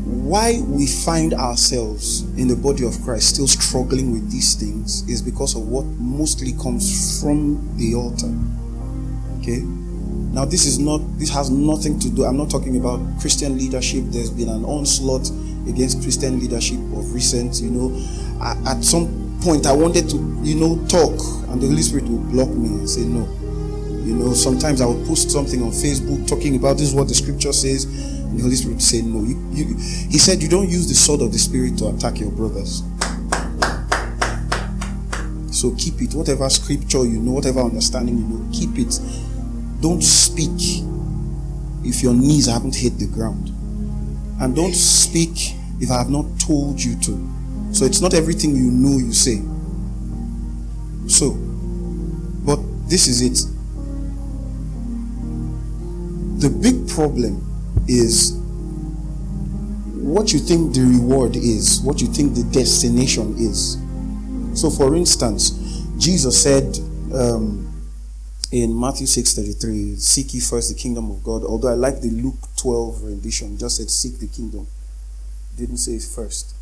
Why 0.06 0.62
we 0.68 0.86
find 0.86 1.34
ourselves 1.34 2.22
in 2.38 2.48
the 2.48 2.56
body 2.56 2.86
of 2.86 3.02
Christ 3.04 3.30
still 3.30 3.48
struggling 3.48 4.12
with 4.12 4.32
these 4.32 4.54
things 4.54 5.08
is 5.10 5.22
because 5.22 5.56
of 5.56 5.68
what 5.68 5.84
mostly 5.98 6.54
comes 6.54 7.20
from 7.22 7.76
the 7.78 7.96
altar. 7.96 8.32
Okay? 9.40 9.62
Now, 10.32 10.46
this 10.46 10.66
is 10.66 10.78
not, 10.78 11.00
this 11.18 11.30
has 11.30 11.50
nothing 11.50 11.98
to 12.00 12.10
do, 12.10 12.26
I'm 12.26 12.38
not 12.38 12.52
talking 12.52 12.78
about 12.78 13.00
Christian 13.20 13.58
leadership. 13.58 14.04
There's 14.08 14.30
been 14.30 14.50
an 14.50 14.64
onslaught 14.66 15.30
against 15.68 16.04
Christian 16.04 16.40
leadership 16.40 16.78
of 16.78 17.14
recent, 17.14 17.62
you 17.62 17.72
know. 17.72 17.96
At 18.44 18.84
some 18.84 19.40
point, 19.42 19.66
I 19.66 19.72
wanted 19.72 20.10
to, 20.10 20.18
you 20.44 20.56
know, 20.56 20.76
talk, 20.88 21.20
and 21.50 21.62
the 21.62 21.68
Holy 21.68 21.82
Spirit 21.82 22.06
would 22.10 22.32
block 22.32 22.50
me 22.50 22.68
and 22.68 22.90
say, 22.90 23.06
no. 23.06 23.28
You 24.06 24.14
know, 24.14 24.34
sometimes 24.34 24.82
I 24.82 24.86
will 24.86 25.04
post 25.08 25.32
something 25.32 25.64
on 25.64 25.72
Facebook 25.72 26.28
talking 26.28 26.56
about 26.56 26.78
this 26.78 26.90
is 26.90 26.94
what 26.94 27.08
the 27.08 27.16
scripture 27.16 27.52
says 27.52 27.86
and 27.86 28.38
the 28.38 28.44
Holy 28.44 28.56
Spirit 28.56 28.82
said, 28.82 29.04
No. 29.04 29.24
You, 29.24 29.36
you, 29.52 29.66
he 29.76 30.20
said, 30.20 30.44
You 30.44 30.48
don't 30.48 30.70
use 30.70 30.88
the 30.88 30.94
sword 30.94 31.22
of 31.22 31.32
the 31.32 31.40
Spirit 31.40 31.78
to 31.80 31.88
attack 31.88 32.20
your 32.20 32.30
brothers. 32.30 32.84
So 35.52 35.74
keep 35.76 36.02
it. 36.02 36.14
Whatever 36.14 36.48
scripture 36.50 37.06
you 37.06 37.20
know, 37.20 37.32
whatever 37.32 37.62
understanding 37.62 38.18
you 38.20 38.26
know, 38.26 38.52
keep 38.54 38.78
it. 38.78 39.00
Don't 39.82 40.04
speak 40.04 40.84
if 41.84 42.04
your 42.04 42.14
knees 42.14 42.46
haven't 42.48 42.76
hit 42.76 43.00
the 43.00 43.08
ground. 43.08 43.50
And 44.40 44.56
don't 44.56 44.76
speak 44.76 45.56
if 45.80 45.90
I 45.90 45.98
have 45.98 46.10
not 46.10 46.26
told 46.40 46.84
you 46.84 46.96
to. 47.00 47.30
So 47.72 47.86
it's 47.86 48.02
not 48.02 48.14
everything 48.14 48.56
you 48.56 48.70
know 48.70 48.98
you 48.98 49.14
say. 49.14 49.42
So, 51.08 51.32
but 52.46 52.60
this 52.90 53.08
is 53.08 53.22
it. 53.22 53.55
The 56.38 56.50
big 56.50 56.88
problem 56.90 57.42
is 57.88 58.34
what 59.96 60.34
you 60.34 60.40
think 60.40 60.74
the 60.74 60.82
reward 60.82 61.36
is, 61.36 61.82
what 61.82 62.02
you 62.02 62.08
think 62.08 62.36
the 62.36 62.44
destination 62.44 63.36
is. 63.38 63.78
So, 64.54 64.70
for 64.70 64.96
instance, 64.96 65.52
Jesus 65.98 66.42
said 66.42 66.78
um, 67.14 67.72
in 68.52 68.78
Matthew 68.78 69.08
6:33, 69.08 69.98
"Seek 69.98 70.34
ye 70.34 70.40
first 70.40 70.70
the 70.70 70.76
kingdom 70.76 71.10
of 71.10 71.24
God." 71.24 71.44
Although 71.44 71.70
I 71.70 71.76
like 71.76 72.02
the 72.02 72.10
Luke 72.10 72.38
12 72.58 73.04
rendition, 73.04 73.58
just 73.58 73.78
said, 73.78 73.90
"Seek 73.90 74.20
the 74.20 74.28
kingdom." 74.28 74.68
Didn't 75.58 75.78
say 75.78 76.00
first. 76.00 76.54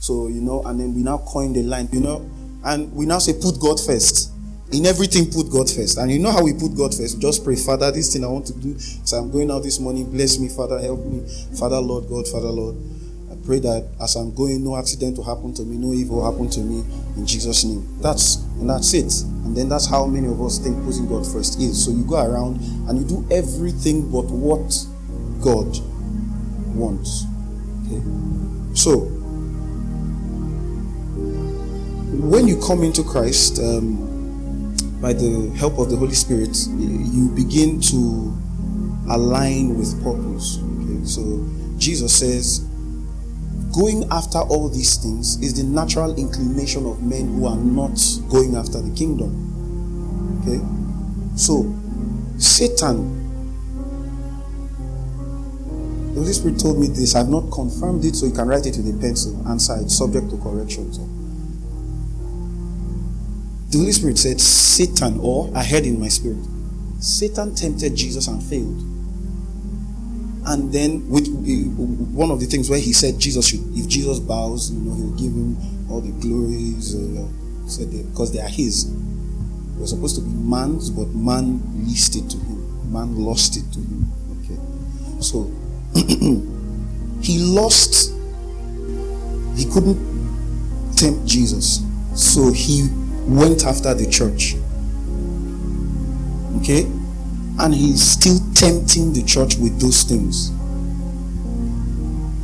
So 0.00 0.28
you 0.28 0.40
know, 0.40 0.62
and 0.62 0.80
then 0.80 0.94
we 0.94 1.02
now 1.02 1.18
coin 1.18 1.52
the 1.52 1.62
line, 1.62 1.88
you 1.92 2.00
know, 2.00 2.24
and 2.64 2.92
we 2.94 3.06
now 3.06 3.18
say, 3.18 3.34
"Put 3.34 3.60
God 3.60 3.78
first." 3.78 4.30
In 4.72 4.84
everything 4.86 5.30
put 5.30 5.50
god 5.50 5.70
first. 5.70 5.98
And 5.98 6.10
you 6.10 6.18
know 6.18 6.30
how 6.30 6.44
we 6.44 6.52
put 6.52 6.76
god 6.76 6.94
first? 6.94 7.20
Just 7.20 7.44
pray 7.44 7.56
father 7.56 7.90
this 7.90 8.12
thing 8.12 8.24
i 8.24 8.28
want 8.28 8.46
to 8.46 8.52
do 8.54 8.78
so 8.78 9.16
i'm 9.16 9.30
going 9.30 9.50
out 9.50 9.62
this 9.62 9.80
morning. 9.80 10.10
Bless 10.10 10.38
me 10.38 10.48
father 10.48 10.78
help 10.78 11.04
me. 11.06 11.26
Father 11.58 11.80
lord 11.80 12.08
god 12.08 12.26
father 12.28 12.50
lord. 12.50 12.76
I 13.30 13.36
pray 13.46 13.60
that 13.60 13.88
as 14.00 14.16
i'm 14.16 14.34
going 14.34 14.62
no 14.62 14.76
accident 14.76 15.16
will 15.16 15.24
happen 15.24 15.54
to 15.54 15.62
me 15.62 15.76
no 15.78 15.92
evil 15.92 16.16
will 16.16 16.30
happen 16.30 16.50
to 16.50 16.60
me 16.60 16.84
in 17.16 17.26
jesus 17.26 17.64
name. 17.64 17.86
That's 18.00 18.36
and 18.60 18.68
that's 18.68 18.92
it. 18.94 19.22
And 19.44 19.56
then 19.56 19.68
that's 19.68 19.88
how 19.88 20.04
many 20.04 20.28
of 20.28 20.40
us 20.42 20.58
think 20.58 20.84
putting 20.84 21.08
god 21.08 21.26
first 21.26 21.60
is. 21.60 21.82
So 21.84 21.90
you 21.90 22.04
go 22.04 22.22
around 22.22 22.60
and 22.88 22.98
you 22.98 23.04
do 23.08 23.26
everything 23.34 24.10
but 24.10 24.26
what 24.26 24.68
god 25.42 25.78
wants. 26.76 27.24
Okay? 27.86 28.02
So 28.74 29.14
when 32.20 32.48
you 32.48 32.60
come 32.60 32.82
into 32.82 33.04
christ 33.04 33.60
um, 33.60 34.07
by 35.00 35.12
the 35.12 35.50
help 35.56 35.78
of 35.78 35.90
the 35.90 35.96
Holy 35.96 36.14
Spirit, 36.14 36.56
you 36.76 37.30
begin 37.34 37.80
to 37.80 38.36
align 39.10 39.78
with 39.78 40.02
purpose. 40.02 40.58
Okay, 40.58 41.04
so 41.04 41.46
Jesus 41.78 42.12
says, 42.18 42.60
going 43.72 44.04
after 44.10 44.38
all 44.38 44.68
these 44.68 44.96
things 44.96 45.40
is 45.42 45.54
the 45.54 45.62
natural 45.62 46.16
inclination 46.18 46.84
of 46.86 47.02
men 47.02 47.28
who 47.34 47.46
are 47.46 47.56
not 47.56 47.98
going 48.28 48.56
after 48.56 48.80
the 48.80 48.94
kingdom. 48.96 49.30
Okay, 50.42 50.60
so 51.36 51.72
Satan. 52.38 53.16
The 56.14 56.20
Holy 56.24 56.32
Spirit 56.32 56.58
told 56.58 56.80
me 56.80 56.88
this. 56.88 57.14
I've 57.14 57.28
not 57.28 57.50
confirmed 57.52 58.04
it, 58.04 58.16
so 58.16 58.26
you 58.26 58.32
can 58.32 58.48
write 58.48 58.66
it 58.66 58.76
with 58.76 58.92
a 58.92 58.98
pencil. 58.98 59.40
Answer 59.46 59.76
it, 59.80 59.90
subject 59.90 60.30
to 60.30 60.36
corrections. 60.38 60.98
The 63.70 63.78
Holy 63.78 63.92
Spirit 63.92 64.18
said, 64.18 64.40
Satan, 64.40 65.20
or 65.20 65.50
I 65.54 65.62
heard 65.62 65.84
in 65.84 66.00
my 66.00 66.08
spirit, 66.08 66.38
Satan 67.00 67.54
tempted 67.54 67.94
Jesus 67.94 68.26
and 68.26 68.42
failed. 68.42 68.80
And 70.46 70.72
then, 70.72 71.06
with 71.10 71.28
one 72.14 72.30
of 72.30 72.40
the 72.40 72.46
things 72.46 72.70
where 72.70 72.78
he 72.78 72.94
said, 72.94 73.18
Jesus 73.18 73.48
should, 73.48 73.60
if 73.76 73.86
Jesus 73.86 74.18
bows, 74.18 74.70
you 74.70 74.80
know, 74.80 74.94
he'll 74.94 75.16
give 75.16 75.32
him 75.32 75.56
all 75.90 76.00
the 76.00 76.12
glories, 76.12 76.94
uh, 76.96 77.28
said 77.68 77.90
because 78.10 78.32
they 78.32 78.40
are 78.40 78.48
his. 78.48 78.86
It 78.86 79.80
was 79.80 79.90
supposed 79.90 80.16
to 80.16 80.22
be 80.22 80.30
man's, 80.30 80.88
but 80.88 81.08
man 81.08 81.60
leased 81.84 82.16
it 82.16 82.30
to 82.30 82.38
him. 82.38 82.90
Man 82.90 83.16
lost 83.16 83.58
it 83.58 83.70
to 83.74 83.80
him. 83.80 84.10
Okay. 84.40 84.58
So, 85.20 85.52
he 87.20 87.38
lost, 87.38 88.14
he 89.54 89.66
couldn't 89.70 89.98
tempt 90.96 91.26
Jesus. 91.26 91.82
So 92.14 92.50
he 92.50 92.88
went 93.28 93.64
after 93.64 93.94
the 93.94 94.08
church. 94.08 94.56
Okay? 96.60 96.90
And 97.60 97.74
he's 97.74 98.02
still 98.02 98.38
tempting 98.54 99.12
the 99.12 99.22
church 99.22 99.56
with 99.56 99.80
those 99.80 100.02
things. 100.02 100.52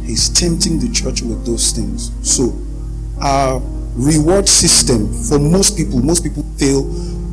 He's 0.04 0.28
tempting 0.28 0.78
the 0.80 0.90
church 0.92 1.22
with 1.22 1.46
those 1.46 1.72
things. 1.72 2.12
So, 2.22 2.54
our 3.20 3.60
reward 3.94 4.48
system 4.48 5.12
for 5.24 5.38
most 5.38 5.76
people, 5.76 6.00
most 6.00 6.22
people 6.22 6.42
fail 6.58 6.82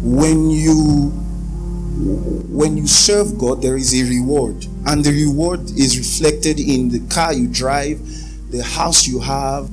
when 0.02 0.50
you 0.50 1.12
when 2.50 2.78
you 2.78 2.88
serve 2.88 3.38
God, 3.38 3.62
there 3.62 3.76
is 3.78 3.94
a 3.94 4.04
reward, 4.10 4.66
and 4.88 5.04
the 5.04 5.12
reward 5.12 5.62
is 5.72 5.98
reflected 5.98 6.60
in 6.60 6.90
the 6.90 7.00
car 7.14 7.34
you 7.34 7.48
drive, 7.48 8.00
the 8.50 8.64
house 8.64 9.08
you 9.08 9.20
have, 9.20 9.70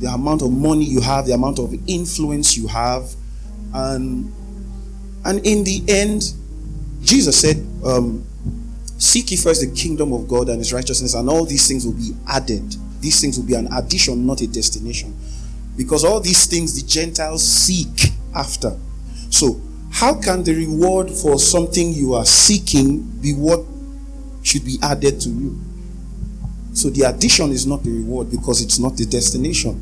the 0.00 0.08
amount 0.08 0.42
of 0.42 0.50
money 0.50 0.84
you 0.84 1.00
have, 1.00 1.26
the 1.26 1.32
amount 1.32 1.58
of 1.58 1.74
influence 1.86 2.56
you 2.56 2.66
have, 2.66 3.14
and 3.72 4.32
and 5.24 5.44
in 5.46 5.64
the 5.64 5.82
end, 5.88 6.32
Jesus 7.02 7.38
said, 7.40 7.64
um, 7.84 8.24
"Seek 8.98 9.30
ye 9.30 9.36
first 9.36 9.60
the 9.60 9.68
kingdom 9.68 10.12
of 10.12 10.28
God 10.28 10.48
and 10.48 10.58
His 10.58 10.72
righteousness, 10.72 11.14
and 11.14 11.28
all 11.28 11.44
these 11.44 11.66
things 11.66 11.84
will 11.86 11.94
be 11.94 12.12
added. 12.28 12.76
These 13.00 13.20
things 13.20 13.38
will 13.38 13.46
be 13.46 13.54
an 13.54 13.68
addition, 13.72 14.26
not 14.26 14.40
a 14.40 14.46
destination, 14.46 15.14
because 15.76 16.04
all 16.04 16.20
these 16.20 16.46
things 16.46 16.80
the 16.80 16.86
Gentiles 16.86 17.46
seek 17.46 18.12
after. 18.34 18.76
So, 19.30 19.60
how 19.90 20.14
can 20.20 20.42
the 20.42 20.54
reward 20.54 21.10
for 21.10 21.38
something 21.38 21.92
you 21.92 22.14
are 22.14 22.24
seeking 22.24 23.02
be 23.20 23.32
what 23.32 23.64
should 24.42 24.64
be 24.64 24.78
added 24.82 25.20
to 25.22 25.28
you? 25.28 25.60
So 26.74 26.90
the 26.90 27.02
addition 27.02 27.50
is 27.50 27.66
not 27.66 27.82
the 27.82 27.90
reward 27.90 28.30
because 28.30 28.60
it's 28.60 28.78
not 28.78 28.96
the 28.96 29.06
destination. 29.06 29.80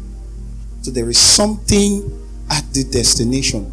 So 0.82 0.90
there 0.90 1.08
is 1.08 1.18
something 1.18 2.04
at 2.50 2.64
the 2.72 2.84
destination. 2.84 3.70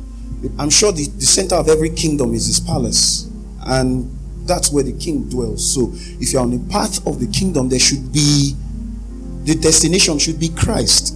I'm 0.57 0.69
sure 0.69 0.91
the, 0.91 1.05
the 1.05 1.25
center 1.25 1.55
of 1.55 1.67
every 1.67 1.89
kingdom 1.89 2.33
is 2.33 2.47
his 2.47 2.59
palace. 2.59 3.29
And 3.61 4.09
that's 4.47 4.71
where 4.71 4.83
the 4.83 4.93
king 4.93 5.29
dwells. 5.29 5.73
So 5.73 5.91
if 5.93 6.31
you're 6.31 6.41
on 6.41 6.51
the 6.51 6.71
path 6.71 7.05
of 7.05 7.19
the 7.19 7.27
kingdom, 7.27 7.69
there 7.69 7.79
should 7.79 8.11
be 8.13 8.55
the 9.43 9.55
destination 9.55 10.19
should 10.19 10.39
be 10.39 10.49
Christ. 10.49 11.15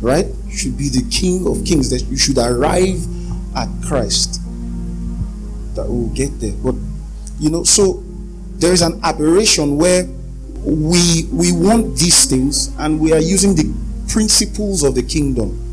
Right? 0.00 0.26
Should 0.50 0.76
be 0.76 0.88
the 0.88 1.08
King 1.10 1.46
of 1.46 1.64
Kings. 1.64 1.90
That 1.90 2.02
you 2.10 2.16
should 2.16 2.38
arrive 2.38 2.98
at 3.56 3.68
Christ. 3.84 4.40
That 5.74 5.86
will 5.86 6.08
get 6.14 6.40
there. 6.40 6.54
But 6.54 6.74
you 7.38 7.50
know, 7.50 7.64
so 7.64 8.02
there 8.58 8.72
is 8.72 8.82
an 8.82 9.00
aberration 9.04 9.76
where 9.76 10.04
we 10.64 11.24
we 11.32 11.52
want 11.52 11.96
these 11.96 12.26
things 12.26 12.74
and 12.78 13.00
we 13.00 13.12
are 13.12 13.20
using 13.20 13.54
the 13.54 13.72
principles 14.08 14.82
of 14.82 14.94
the 14.94 15.02
kingdom 15.02 15.64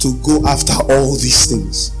to 0.00 0.14
go 0.22 0.44
after 0.46 0.74
all 0.92 1.12
these 1.14 1.46
things. 1.46 1.92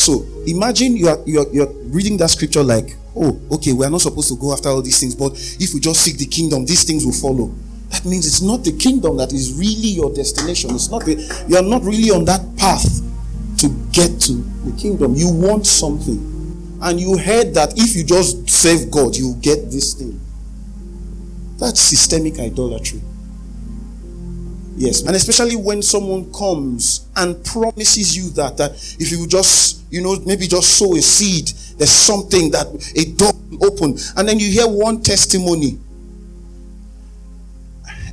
So 0.00 0.24
imagine 0.46 0.96
you 0.96 1.08
are 1.08 1.18
you 1.26 1.40
are, 1.40 1.48
you 1.52 1.62
are 1.64 1.72
reading 1.90 2.16
that 2.18 2.30
scripture 2.30 2.62
like, 2.62 2.96
oh, 3.16 3.40
okay, 3.52 3.72
we 3.72 3.84
are 3.84 3.90
not 3.90 4.00
supposed 4.00 4.28
to 4.28 4.36
go 4.36 4.52
after 4.52 4.68
all 4.68 4.82
these 4.82 5.00
things, 5.00 5.14
but 5.14 5.32
if 5.60 5.74
we 5.74 5.80
just 5.80 6.00
seek 6.02 6.16
the 6.16 6.26
kingdom, 6.26 6.64
these 6.64 6.84
things 6.84 7.04
will 7.04 7.12
follow. 7.12 7.52
That 7.90 8.04
means 8.04 8.26
it's 8.26 8.40
not 8.40 8.62
the 8.62 8.72
kingdom 8.72 9.16
that 9.16 9.32
is 9.32 9.52
really 9.52 9.88
your 9.98 10.14
destination. 10.14 10.70
It's 10.76 10.90
not 10.90 11.04
the, 11.04 11.16
you 11.48 11.56
are 11.56 11.62
not 11.62 11.82
really 11.82 12.10
on 12.10 12.24
that 12.26 12.40
path 12.56 12.86
to 13.58 13.68
get 13.90 14.20
to 14.22 14.32
the 14.64 14.74
kingdom. 14.80 15.14
You 15.16 15.28
want 15.28 15.66
something. 15.66 16.29
And 16.82 16.98
you 16.98 17.18
heard 17.18 17.54
that 17.54 17.74
if 17.76 17.94
you 17.94 18.04
just 18.04 18.48
save 18.48 18.90
God, 18.90 19.14
you 19.16 19.34
get 19.40 19.70
this 19.70 19.94
thing. 19.94 20.20
That's 21.58 21.80
systemic 21.80 22.38
idolatry. 22.38 23.02
Yes, 24.76 25.02
and 25.02 25.14
especially 25.14 25.56
when 25.56 25.82
someone 25.82 26.32
comes 26.32 27.06
and 27.14 27.44
promises 27.44 28.16
you 28.16 28.30
that 28.30 28.56
that 28.56 28.70
if 28.98 29.10
you 29.12 29.26
just, 29.26 29.82
you 29.92 30.00
know, 30.00 30.16
maybe 30.24 30.46
just 30.46 30.78
sow 30.78 30.96
a 30.96 31.02
seed, 31.02 31.48
there's 31.76 31.90
something 31.90 32.50
that 32.52 32.66
a 32.96 33.04
door 33.14 33.32
will 33.50 33.66
open, 33.66 33.98
and 34.16 34.26
then 34.26 34.38
you 34.38 34.50
hear 34.50 34.66
one 34.66 35.02
testimony. 35.02 35.78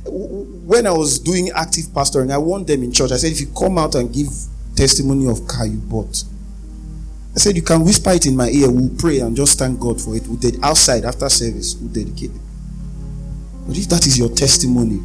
When 0.04 0.86
I 0.86 0.90
was 0.90 1.18
doing 1.18 1.50
active 1.54 1.86
pastoring, 1.86 2.30
I 2.30 2.36
warned 2.36 2.66
them 2.66 2.82
in 2.82 2.92
church. 2.92 3.12
I 3.12 3.16
said, 3.16 3.32
if 3.32 3.40
you 3.40 3.46
come 3.58 3.78
out 3.78 3.94
and 3.94 4.12
give 4.12 4.28
testimony 4.76 5.26
of 5.30 5.46
car 5.48 5.66
you 5.66 5.78
bought, 5.78 6.22
I 7.34 7.38
said 7.38 7.56
you 7.56 7.62
can 7.62 7.84
whisper 7.84 8.10
it 8.10 8.26
in 8.26 8.36
my 8.36 8.48
ear. 8.48 8.70
We'll 8.70 8.96
pray 8.98 9.20
and 9.20 9.36
just 9.36 9.58
thank 9.58 9.78
God 9.78 10.00
for 10.00 10.16
it. 10.16 10.26
We'll 10.26 10.38
did 10.38 10.62
outside 10.62 11.04
after 11.04 11.28
service. 11.28 11.76
We'll 11.76 11.92
dedicate 11.92 12.30
it. 12.30 12.40
But 13.66 13.76
if 13.76 13.88
that 13.90 14.06
is 14.06 14.18
your 14.18 14.30
testimony, 14.30 15.00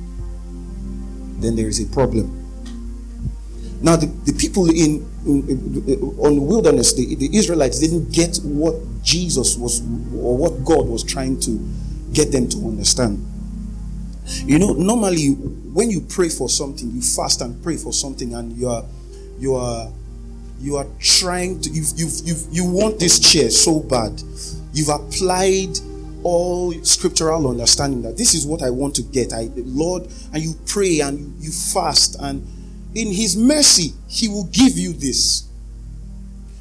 then 1.40 1.56
there 1.56 1.68
is 1.68 1.80
a 1.80 1.94
problem. 1.94 2.40
Now, 3.82 3.98
the, 3.98 4.06
the 4.06 4.32
people 4.32 4.70
in, 4.70 5.06
in, 5.26 5.50
in, 5.50 6.00
uh, 6.02 6.24
on 6.26 6.36
the 6.36 6.42
wilderness, 6.42 6.94
the, 6.94 7.16
the 7.16 7.36
Israelites 7.36 7.80
didn't 7.80 8.12
get 8.14 8.38
what 8.38 8.76
Jesus 9.04 9.58
was 9.58 9.82
or 10.16 10.38
what 10.38 10.64
God 10.64 10.88
was 10.88 11.04
trying 11.04 11.40
to 11.42 11.60
get 12.14 12.32
them 12.32 12.48
to 12.50 12.58
understand. 12.60 13.26
You 14.46 14.58
know, 14.58 14.72
normally 14.72 15.32
when 15.74 15.90
you 15.92 16.00
pray 16.00 16.30
for 16.30 16.48
something, 16.48 16.90
you 16.92 17.02
fast 17.02 17.42
and 17.42 17.62
pray 17.62 17.76
for 17.76 17.92
something, 17.92 18.34
and 18.34 18.54
you 18.54 18.70
are 18.70 18.86
you 19.38 19.56
are 19.56 19.92
you 20.64 20.78
are 20.78 20.88
trying 20.98 21.60
to 21.60 21.70
you 21.70 21.84
you 21.96 22.08
you 22.24 22.36
you 22.50 22.66
want 22.66 22.98
this 22.98 23.20
chair 23.20 23.50
so 23.50 23.82
bad. 23.82 24.24
You've 24.72 24.88
applied 24.88 25.78
all 26.24 26.72
scriptural 26.86 27.50
understanding 27.50 28.02
that 28.04 28.16
this 28.16 28.34
is 28.34 28.48
what 28.48 28.64
I 28.64 28.70
want 28.70 28.96
to 28.96 29.02
get. 29.02 29.34
I 29.34 29.50
Lord, 29.58 30.08
and 30.32 30.42
you 30.42 30.56
pray 30.66 31.02
and 31.02 31.38
you 31.44 31.52
fast, 31.52 32.16
and 32.22 32.48
in 32.96 33.12
His 33.12 33.36
mercy, 33.36 33.94
He 34.08 34.30
will 34.30 34.46
give 34.46 34.78
you 34.78 34.94
this. 34.94 35.50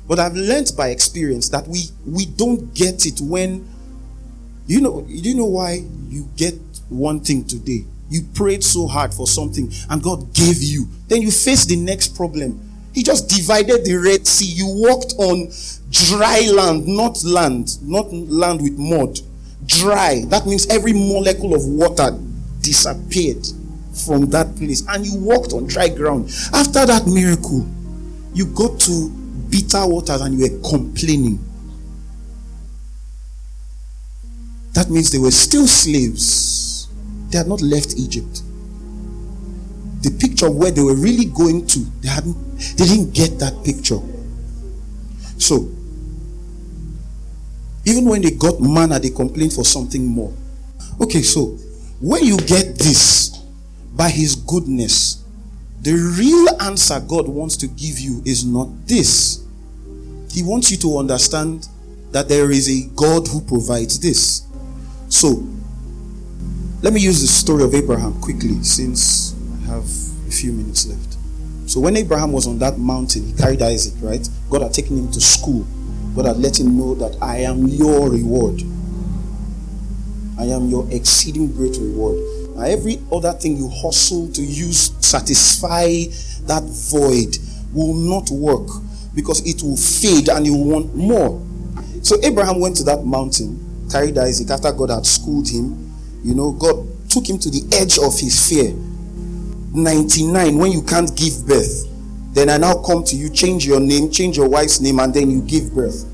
But 0.09 0.19
I've 0.19 0.35
learned 0.35 0.73
by 0.77 0.89
experience 0.89 1.49
that 1.51 1.69
we 1.69 1.85
we 2.05 2.27
don't 2.27 2.75
get 2.75 3.07
it 3.07 3.21
when 3.21 3.69
you 4.67 4.81
know 4.81 5.07
you 5.09 5.37
know 5.37 5.47
why 5.47 5.85
you 6.09 6.29
get 6.37 6.55
one 6.89 7.21
thing 7.21 7.45
today. 7.45 7.85
You 8.11 8.23
prayed 8.35 8.65
so 8.65 8.89
hard 8.89 9.15
for 9.15 9.29
something 9.29 9.73
and 9.89 10.03
God 10.03 10.35
gave 10.35 10.61
you. 10.61 10.89
Then 11.07 11.23
you 11.23 11.31
face 11.31 11.65
the 11.65 11.77
next 11.77 12.17
problem. 12.17 12.72
He 12.93 13.03
just 13.03 13.29
divided 13.29 13.85
the 13.85 13.97
Red 13.97 14.27
Sea. 14.27 14.53
You 14.53 14.67
walked 14.69 15.15
on 15.19 15.51
dry 15.91 16.49
land, 16.53 16.87
not 16.87 17.23
land, 17.25 17.79
not 17.83 18.13
land 18.13 18.63
with 18.63 18.79
mud 18.79 19.21
dry. 19.67 20.25
That 20.27 20.47
means 20.47 20.67
every 20.69 20.93
molecule 20.93 21.55
of 21.55 21.65
water 21.67 22.19
disappeared 22.61 23.47
from 24.05 24.27
that 24.31 24.55
place 24.57 24.83
and 24.89 25.07
you 25.07 25.19
walked 25.19 25.53
on 25.53 25.67
dry 25.67 25.89
ground. 25.89 26.31
After 26.53 26.87
that 26.87 27.07
miracle, 27.07 27.67
you 28.35 28.47
got 28.47 28.81
to 28.81 29.11
bitter 29.51 29.87
waters 29.87 30.21
and 30.21 30.39
you 30.39 30.49
were 30.49 30.69
complaining. 30.69 31.39
That 34.73 34.89
means 34.89 35.11
they 35.11 35.19
were 35.19 35.31
still 35.31 35.67
slaves. 35.67 36.89
They 37.29 37.39
had 37.39 37.47
not 37.47 37.61
left 37.61 37.95
Egypt. 37.97 38.43
The 40.03 40.11
picture 40.11 40.51
where 40.51 40.71
they 40.71 40.83
were 40.83 40.97
really 40.97 41.27
going 41.27 41.67
to, 41.69 41.79
they 42.01 42.09
hadn't 42.09 42.37
they 42.77 42.87
didn't 42.87 43.13
get 43.13 43.39
that 43.39 43.65
picture. 43.65 43.99
So 45.39 45.69
even 47.85 48.05
when 48.05 48.23
they 48.23 48.31
got 48.33 48.61
manna, 48.61 48.99
they 48.99 49.11
complained 49.11 49.53
for 49.53 49.65
something 49.65 50.07
more. 50.07 50.33
Okay, 51.01 51.23
so 51.23 51.57
when 52.01 52.25
you 52.25 52.37
get 52.37 52.79
this 52.79 53.31
by 53.95 54.09
His 54.09 54.37
goodness, 54.37 55.25
the 55.81 55.93
real 55.93 56.63
answer 56.63 57.01
God 57.01 57.27
wants 57.29 57.57
to 57.59 57.67
give 57.67 57.99
you 57.99 58.23
is 58.25 58.45
not 58.45 58.69
this. 58.87 59.45
He 60.31 60.43
wants 60.43 60.71
you 60.71 60.77
to 60.79 60.99
understand 60.99 61.69
that 62.13 62.29
there 62.29 62.51
is 62.51 62.69
a 62.69 62.89
God 62.95 63.27
who 63.27 63.41
provides 63.41 63.99
this. 63.99 64.47
So, 65.09 65.45
let 66.83 66.93
me 66.93 67.01
use 67.01 67.21
the 67.21 67.27
story 67.27 67.65
of 67.65 67.75
Abraham 67.75 68.21
quickly 68.21 68.63
since 68.63 69.32
few 70.33 70.53
minutes 70.53 70.87
left. 70.87 71.17
So, 71.71 71.81
when 71.81 71.97
Abraham 71.97 72.33
was 72.33 72.47
on 72.47 72.59
that 72.59 72.79
mountain, 72.79 73.27
he 73.27 73.33
carried 73.35 73.63
Isaac, 73.63 73.95
right? 74.03 74.27
God 74.51 74.63
had 74.63 74.75
taken 74.75 74.99
him 74.99 75.11
to 75.13 75.21
school 75.21 75.67
God 76.15 76.27
had 76.27 76.37
let 76.39 76.61
him 76.61 76.77
know 76.77 76.95
that 76.97 77.17
I 77.23 77.39
am 77.39 77.67
your 77.67 78.11
reward. 78.11 78.61
I 80.39 80.45
am 80.45 80.69
your 80.69 80.87
exceeding 80.91 81.53
great 81.53 81.77
reward. 81.79 82.19
Now, 82.57 82.63
every 82.65 83.01
other 83.11 83.33
thing 83.33 83.57
you 83.57 83.71
hustle 83.71 84.31
to 84.33 84.43
use 84.43 84.93
satisfy 85.01 86.05
that 86.47 86.63
void 86.91 87.39
will 87.73 87.95
not 87.95 88.31
work 88.31 88.69
because 89.15 89.41
it 89.47 89.63
will 89.63 89.77
fade 89.77 90.29
and 90.29 90.45
you 90.47 90.55
want 90.55 90.95
more. 90.95 91.43
So 92.03 92.17
Abraham 92.23 92.61
went 92.61 92.77
to 92.77 92.85
that 92.85 93.05
mountain, 93.05 93.89
carried 93.91 94.19
Isaac 94.19 94.51
after 94.51 94.73
God 94.73 94.91
had 94.91 95.07
schooled 95.07 95.49
him. 95.49 95.93
You 96.23 96.35
know, 96.35 96.53
God 96.53 96.87
took 97.09 97.29
him 97.29 97.39
to 97.39 97.49
the 97.51 97.63
edge 97.81 97.99
of 97.99 98.19
his 98.19 98.49
fear. 98.49 98.75
99, 99.75 100.59
when 100.59 100.73
you 100.73 100.83
can't 100.83 101.15
give 101.17 101.47
birth, 101.47 101.89
then 102.35 102.49
I 102.51 102.57
now 102.57 102.75
come 102.83 103.05
to 103.05 103.17
you, 103.17 103.31
change 103.31 103.67
your 103.67 103.81
name, 103.81 104.11
change 104.11 104.37
your 104.37 104.49
wife's 104.49 104.81
name, 104.81 104.99
and 104.99 105.13
then 105.13 105.31
you 105.31 105.43
give 105.43 105.75
birth. 105.75 106.07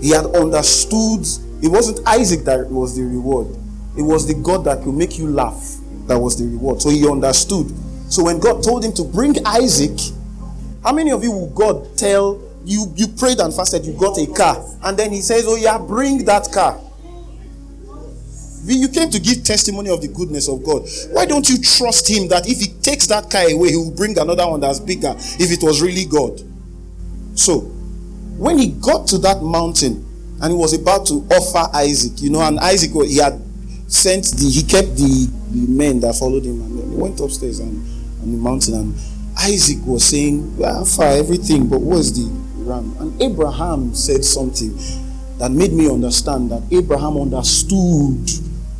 He 0.00 0.10
had 0.10 0.26
understood 0.26 1.26
it 1.62 1.68
wasn't 1.68 2.06
Isaac 2.06 2.44
that 2.44 2.68
was 2.68 2.96
the 2.96 3.02
reward, 3.02 3.48
it 3.96 4.02
was 4.02 4.26
the 4.26 4.34
God 4.34 4.64
that 4.64 4.82
could 4.82 4.94
make 4.94 5.18
you 5.18 5.28
laugh 5.28 5.76
that 6.06 6.18
was 6.18 6.38
the 6.38 6.46
reward. 6.46 6.80
So 6.80 6.90
he 6.90 7.08
understood. 7.08 7.72
So 8.08 8.24
when 8.24 8.38
God 8.38 8.62
told 8.62 8.84
him 8.84 8.92
to 8.94 9.04
bring 9.04 9.34
Isaac, 9.44 9.98
how 10.82 10.92
many 10.92 11.10
of 11.10 11.22
you 11.22 11.32
will 11.32 11.50
God 11.50 11.96
tell 11.96 12.40
you 12.64 12.92
you 12.96 13.08
prayed 13.08 13.38
and 13.38 13.54
fasted, 13.54 13.84
you 13.84 13.92
got 13.94 14.18
a 14.18 14.26
car, 14.26 14.64
and 14.82 14.96
then 14.96 15.12
he 15.12 15.20
says, 15.20 15.44
Oh, 15.46 15.56
yeah, 15.56 15.78
bring 15.78 16.24
that 16.24 16.50
car. 16.52 16.80
You 18.66 18.88
came 18.88 19.10
to 19.10 19.20
give 19.20 19.44
testimony 19.44 19.90
of 19.90 20.02
the 20.02 20.08
goodness 20.08 20.48
of 20.48 20.64
God. 20.64 20.82
Why 21.10 21.24
don't 21.24 21.48
you 21.48 21.58
trust 21.58 22.10
Him 22.10 22.28
that 22.28 22.48
if 22.48 22.58
He 22.58 22.68
takes 22.82 23.06
that 23.06 23.30
car 23.30 23.48
away, 23.50 23.70
He 23.70 23.76
will 23.76 23.94
bring 23.94 24.18
another 24.18 24.46
one 24.48 24.60
that's 24.60 24.80
bigger 24.80 25.14
if 25.16 25.50
it 25.52 25.62
was 25.62 25.80
really 25.82 26.04
God? 26.04 26.40
So, 27.38 27.60
when 28.38 28.58
he 28.58 28.68
got 28.72 29.06
to 29.08 29.18
that 29.18 29.42
mountain 29.42 30.04
and 30.42 30.52
he 30.52 30.56
was 30.56 30.74
about 30.74 31.06
to 31.06 31.26
offer 31.30 31.74
Isaac, 31.76 32.20
you 32.20 32.30
know, 32.30 32.40
and 32.42 32.58
Isaac, 32.60 32.90
he 32.92 33.18
had 33.18 33.40
sent 33.88 34.24
the, 34.36 34.50
he 34.50 34.62
kept 34.62 34.96
the, 34.96 35.30
the 35.50 35.66
men 35.72 36.00
that 36.00 36.14
followed 36.16 36.44
him 36.44 36.60
and 36.60 36.78
then 36.78 36.90
he 36.90 36.96
went 36.96 37.20
upstairs 37.20 37.60
and 37.60 37.76
on 38.22 38.32
the 38.32 38.38
mountain 38.38 38.74
and 38.74 38.94
Isaac 39.38 39.78
was 39.86 40.04
saying, 40.04 40.56
well, 40.56 40.84
far 40.84 41.08
everything, 41.08 41.66
but 41.68 41.80
what's 41.80 42.10
the 42.12 42.28
ram? 42.56 42.94
And 43.00 43.20
Abraham 43.22 43.94
said 43.94 44.24
something 44.24 44.76
that 45.38 45.50
made 45.50 45.72
me 45.72 45.90
understand 45.90 46.50
that 46.50 46.62
Abraham 46.70 47.16
understood 47.18 48.28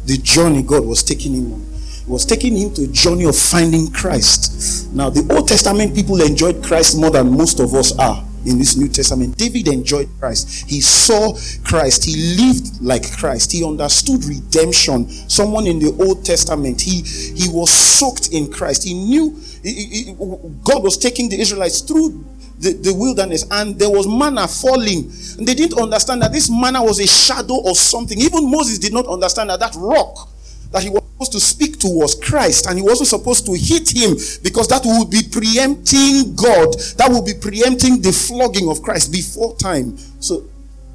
the 0.07 0.19
journey 0.19 0.63
God 0.63 0.85
was 0.85 1.03
taking 1.03 1.35
him 1.35 1.53
on. 1.53 1.61
He 1.61 2.11
was 2.11 2.25
taking 2.25 2.57
him 2.57 2.73
to 2.75 2.85
a 2.85 2.87
journey 2.87 3.25
of 3.25 3.37
finding 3.37 3.91
Christ. 3.91 4.93
Now, 4.93 5.11
the 5.11 5.27
Old 5.35 5.49
Testament 5.49 5.95
people 5.95 6.21
enjoyed 6.23 6.63
Christ 6.63 6.99
more 6.99 7.11
than 7.11 7.37
most 7.37 7.59
of 7.59 7.75
us 7.75 7.97
are 7.99 8.25
in 8.47 8.59
this 8.59 8.77
New 8.77 8.89
Testament. 8.89 9.37
David 9.37 9.69
enjoyed 9.69 10.09
Christ. 10.21 10.69
He 10.69 10.81
saw 10.81 11.37
Christ. 11.65 12.05
He 12.05 12.37
lived 12.37 12.81
like 12.81 13.11
Christ. 13.19 13.53
He 13.53 13.65
understood 13.65 14.25
redemption. 14.25 15.09
Someone 15.29 15.67
in 15.67 15.79
the 15.79 15.97
Old 16.01 16.25
Testament, 16.25 16.81
he 16.81 17.03
he 17.03 17.49
was 17.49 17.71
soaked 17.71 18.33
in 18.33 18.51
Christ. 18.51 18.85
He 18.85 18.95
knew 18.95 19.37
he, 19.63 19.73
he, 19.73 20.15
God 20.63 20.83
was 20.83 20.97
taking 20.97 21.29
the 21.29 21.41
Israelites 21.41 21.81
through 21.81 22.25
the, 22.59 22.73
the 22.73 22.95
wilderness 22.95 23.45
and 23.51 23.79
there 23.79 23.91
was 23.91 24.07
manna 24.09 24.49
falling. 24.49 25.11
And 25.39 25.47
they 25.47 25.55
didn't 25.55 25.79
understand 25.79 26.23
that 26.23 26.33
this 26.33 26.51
manna 26.51 26.83
was 26.83 27.01
a 27.01 27.07
shadow 27.07 27.61
of 27.69 27.77
something. 27.77 28.19
Even 28.19 28.51
Moses 28.51 28.79
did 28.79 28.93
not 28.93 29.07
understand 29.07 29.51
that 29.51 29.61
that 29.61 29.75
rock 29.77 30.31
that 30.73 30.83
he 30.83 30.91
was 30.91 31.03
supposed 31.13 31.33
to 31.33 31.41
speak 31.41 31.79
to 31.79 31.89
was 31.89 32.15
Christ, 32.17 32.67
and 32.67 32.77
he 32.77 32.83
wasn't 32.83 33.09
supposed 33.09 33.47
to 33.47 33.55
hit 33.55 33.89
him 33.97 34.17
because 34.43 34.69
that 34.69 34.83
would 34.85 35.11
be 35.11 35.23
preempting 35.31 36.35
God, 36.35 36.75
that 36.99 37.09
would 37.09 37.25
be 37.25 37.35
preempting 37.35 38.03
the 38.03 38.13
flogging 38.13 38.69
of 38.69 38.83
Christ 38.83 39.13
before 39.13 39.57
time. 39.57 39.97
So 40.21 40.45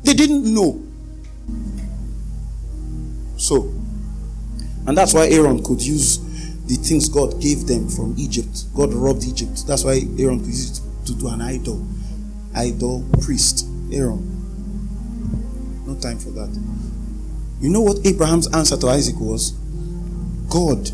they 0.03 0.13
didn't 0.13 0.53
know. 0.53 0.83
So, 3.37 3.73
and 4.85 4.97
that's 4.97 5.13
why 5.13 5.29
Aaron 5.29 5.63
could 5.63 5.81
use 5.81 6.17
the 6.65 6.75
things 6.75 7.07
God 7.07 7.41
gave 7.41 7.65
them 7.65 7.89
from 7.89 8.13
Egypt. 8.17 8.65
God 8.75 8.93
robbed 8.93 9.23
Egypt. 9.23 9.65
That's 9.65 9.83
why 9.83 10.01
Aaron 10.19 10.39
could 10.39 10.47
use 10.47 10.79
it 10.79 10.90
to 11.05 11.13
do 11.13 11.27
an 11.27 11.41
idol. 11.41 11.85
Idol 12.55 13.05
priest. 13.21 13.67
Aaron. 13.91 14.27
No 15.85 15.95
time 15.99 16.17
for 16.17 16.31
that. 16.31 16.49
You 17.59 17.69
know 17.69 17.81
what 17.81 18.05
Abraham's 18.05 18.47
answer 18.53 18.77
to 18.77 18.87
Isaac 18.87 19.19
was? 19.19 19.51
God 20.49 20.89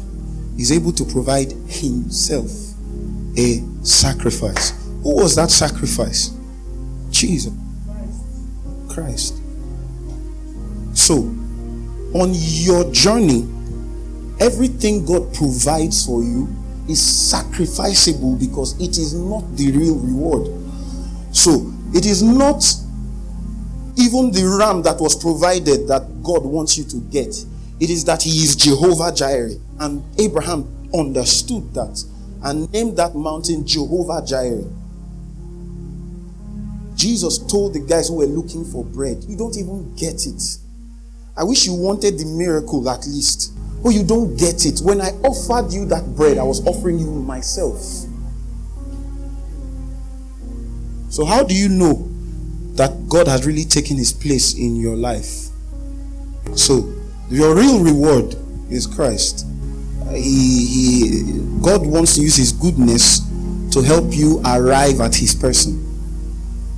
is 0.57 0.71
able 0.71 0.91
to 0.93 1.05
provide 1.05 1.51
himself 1.67 2.51
a 3.37 3.63
sacrifice. 3.83 4.71
Who 5.03 5.15
was 5.15 5.35
that 5.35 5.51
sacrifice? 5.51 6.35
Jesus 7.09 7.53
Christ. 8.89 9.35
So, 10.93 11.15
on 12.13 12.31
your 12.33 12.91
journey, 12.91 13.47
everything 14.39 15.05
God 15.05 15.33
provides 15.33 16.05
for 16.05 16.23
you 16.23 16.47
is 16.87 16.99
sacrificable 16.99 18.39
because 18.39 18.79
it 18.79 18.97
is 18.97 19.13
not 19.13 19.43
the 19.55 19.71
real 19.71 19.95
reward. 19.95 20.47
So, 21.35 21.73
it 21.93 22.05
is 22.05 22.23
not 22.23 22.63
even 23.97 24.31
the 24.31 24.57
ram 24.59 24.81
that 24.83 24.99
was 24.99 25.15
provided 25.15 25.87
that 25.87 26.23
God 26.23 26.43
wants 26.45 26.77
you 26.77 26.83
to 26.85 26.97
get. 26.97 27.35
It 27.79 27.89
is 27.89 28.05
that 28.05 28.23
He 28.23 28.31
is 28.43 28.55
Jehovah 28.55 29.11
Jireh. 29.13 29.55
And 29.79 30.03
Abraham 30.19 30.67
understood 30.93 31.73
that 31.73 32.03
and 32.43 32.71
named 32.71 32.97
that 32.97 33.15
mountain 33.15 33.65
Jehovah 33.65 34.23
Jireh. 34.25 34.69
Jesus 36.95 37.37
told 37.37 37.73
the 37.73 37.79
guys 37.79 38.07
who 38.07 38.15
were 38.15 38.25
looking 38.25 38.65
for 38.65 38.83
bread, 38.83 39.23
You 39.27 39.37
don't 39.37 39.57
even 39.57 39.93
get 39.95 40.25
it. 40.25 40.57
I 41.35 41.43
wish 41.43 41.65
you 41.65 41.73
wanted 41.73 42.17
the 42.17 42.25
miracle 42.25 42.87
at 42.89 43.05
least. 43.05 43.53
But 43.83 43.89
you 43.89 44.03
don't 44.03 44.35
get 44.37 44.65
it. 44.65 44.79
When 44.79 45.01
I 45.01 45.09
offered 45.23 45.71
you 45.71 45.85
that 45.85 46.15
bread, 46.15 46.37
I 46.37 46.43
was 46.43 46.65
offering 46.65 46.99
you 46.99 47.11
myself. 47.11 47.79
So, 51.09 51.25
how 51.25 51.43
do 51.43 51.55
you 51.55 51.69
know 51.69 52.07
that 52.75 53.07
God 53.07 53.27
has 53.27 53.45
really 53.45 53.63
taken 53.63 53.97
his 53.97 54.11
place 54.11 54.55
in 54.55 54.75
your 54.75 54.95
life? 54.95 55.49
So, 56.55 56.93
your 57.29 57.55
real 57.55 57.83
reward 57.83 58.35
is 58.69 58.85
Christ. 58.85 59.45
He, 60.11 60.65
he, 60.65 61.61
God 61.61 61.85
wants 61.85 62.15
to 62.15 62.21
use 62.21 62.35
his 62.35 62.51
goodness 62.51 63.21
to 63.71 63.81
help 63.81 64.13
you 64.13 64.41
arrive 64.45 65.01
at 65.01 65.15
his 65.15 65.33
person. 65.33 65.83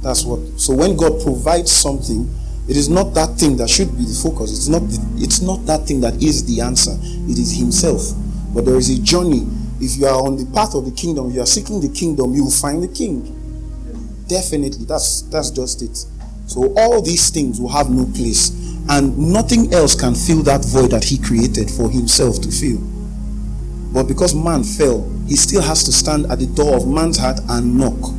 That's 0.02 0.24
what. 0.24 0.40
So, 0.60 0.74
when 0.74 0.96
God 0.96 1.22
provides 1.24 1.72
something, 1.72 2.34
it 2.69 2.77
is 2.77 2.88
not 2.88 3.15
that 3.15 3.36
thing 3.39 3.58
that 3.58 3.67
should 3.67 3.97
be 3.97 4.05
the 4.05 4.13
focus. 4.13 4.51
It's 4.51 4.67
not. 4.67 4.82
The, 4.82 5.23
it's 5.23 5.41
not 5.41 5.65
that 5.65 5.88
thing 5.88 6.01
that 6.01 6.21
is 6.21 6.45
the 6.45 6.62
answer. 6.62 6.93
It 7.01 7.39
is 7.39 7.58
Himself. 7.58 8.13
But 8.53 8.65
there 8.65 8.75
is 8.75 8.91
a 8.91 9.01
journey. 9.01 9.47
If 9.82 9.97
you 9.97 10.05
are 10.05 10.21
on 10.21 10.38
the 10.38 10.45
path 10.53 10.75
of 10.75 10.86
the 10.86 10.91
kingdom, 10.91 11.29
if 11.29 11.36
you 11.36 11.41
are 11.41 11.47
seeking 11.47 11.82
the 11.82 11.89
kingdom, 11.89 12.34
you 12.34 12.43
will 12.43 12.51
find 12.51 12.84
the 12.84 12.88
King. 12.88 13.25
Definitely, 14.27 14.86
that's 14.86 15.23
that's 15.34 15.49
just 15.49 15.82
it. 15.82 15.97
So 16.45 16.71
all 16.77 17.01
these 17.01 17.32
things 17.32 17.60
will 17.60 17.73
have 17.73 17.89
no 17.89 18.05
place, 18.05 18.51
and 18.88 19.17
nothing 19.17 19.73
else 19.73 19.99
can 19.99 20.13
fill 20.13 20.43
that 20.43 20.63
void 20.63 20.91
that 20.91 21.03
He 21.03 21.17
created 21.17 21.71
for 21.71 21.89
Himself 21.89 22.39
to 22.41 22.51
fill. 22.51 22.77
But 23.93 24.03
because 24.03 24.36
man 24.36 24.63
fell, 24.63 25.10
He 25.27 25.36
still 25.38 25.63
has 25.63 25.84
to 25.86 25.91
stand 25.91 26.27
at 26.29 26.38
the 26.38 26.45
door 26.45 26.75
of 26.75 26.88
man's 26.88 27.17
heart 27.17 27.39
and 27.49 27.77
knock. 27.79 28.13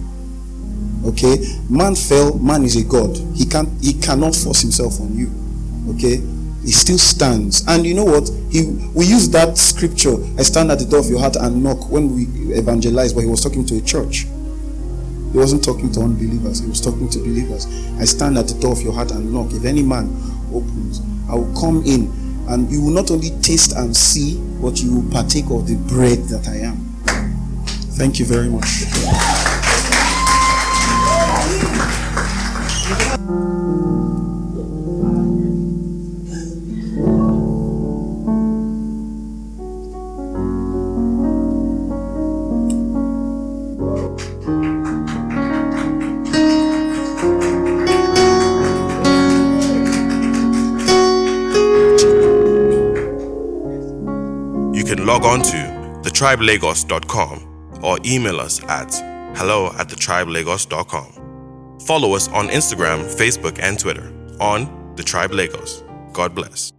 Okay, 1.04 1.38
man 1.70 1.94
fell, 1.94 2.38
man 2.38 2.62
is 2.62 2.76
a 2.76 2.84
god. 2.84 3.16
He 3.34 3.46
can't 3.46 3.68
he 3.82 3.94
cannot 3.94 4.34
force 4.34 4.60
himself 4.60 5.00
on 5.00 5.16
you. 5.16 5.30
Okay, 5.94 6.16
he 6.62 6.72
still 6.72 6.98
stands. 6.98 7.66
And 7.66 7.86
you 7.86 7.94
know 7.94 8.04
what? 8.04 8.28
He 8.50 8.66
we 8.94 9.06
use 9.06 9.28
that 9.30 9.56
scripture, 9.56 10.16
I 10.38 10.42
stand 10.42 10.70
at 10.70 10.78
the 10.78 10.84
door 10.84 11.00
of 11.00 11.08
your 11.08 11.20
heart 11.20 11.36
and 11.36 11.62
knock 11.62 11.90
when 11.90 12.14
we 12.14 12.24
evangelize, 12.54 13.14
but 13.14 13.20
he 13.20 13.26
was 13.26 13.42
talking 13.42 13.64
to 13.66 13.78
a 13.78 13.80
church. 13.80 14.26
He 15.32 15.38
wasn't 15.38 15.64
talking 15.64 15.90
to 15.92 16.00
unbelievers, 16.00 16.60
he 16.60 16.68
was 16.68 16.80
talking 16.80 17.08
to 17.08 17.18
believers. 17.18 17.66
I 17.98 18.04
stand 18.04 18.36
at 18.36 18.48
the 18.48 18.60
door 18.60 18.72
of 18.72 18.82
your 18.82 18.92
heart 18.92 19.10
and 19.12 19.32
knock. 19.32 19.52
If 19.52 19.64
any 19.64 19.82
man 19.82 20.14
opens, 20.52 21.00
I 21.30 21.34
will 21.34 21.54
come 21.58 21.82
in 21.86 22.10
and 22.48 22.70
you 22.70 22.82
will 22.82 22.92
not 22.92 23.10
only 23.10 23.30
taste 23.40 23.76
and 23.76 23.96
see, 23.96 24.38
but 24.60 24.82
you 24.82 25.00
will 25.00 25.10
partake 25.10 25.46
of 25.50 25.66
the 25.68 25.76
bread 25.88 26.18
that 26.24 26.48
I 26.48 26.56
am. 26.66 26.76
Thank 27.96 28.18
you 28.18 28.26
very 28.26 28.48
much. 28.48 29.49
Log 55.11 55.24
on 55.24 55.42
to 55.42 55.57
thetribelagos.com 56.09 57.81
or 57.83 57.98
email 58.05 58.38
us 58.40 58.62
at 58.64 58.92
hello 59.37 59.66
at 59.79 59.88
thetribelagos.com. 59.88 61.19
Follow 61.90 62.14
us 62.14 62.29
on 62.29 62.46
Instagram, 62.50 63.03
Facebook, 63.12 63.59
and 63.61 63.76
Twitter 63.76 64.12
on 64.38 64.94
The 64.94 65.03
Tribe 65.03 65.33
Lagos. 65.33 65.83
God 66.12 66.37
bless. 66.37 66.72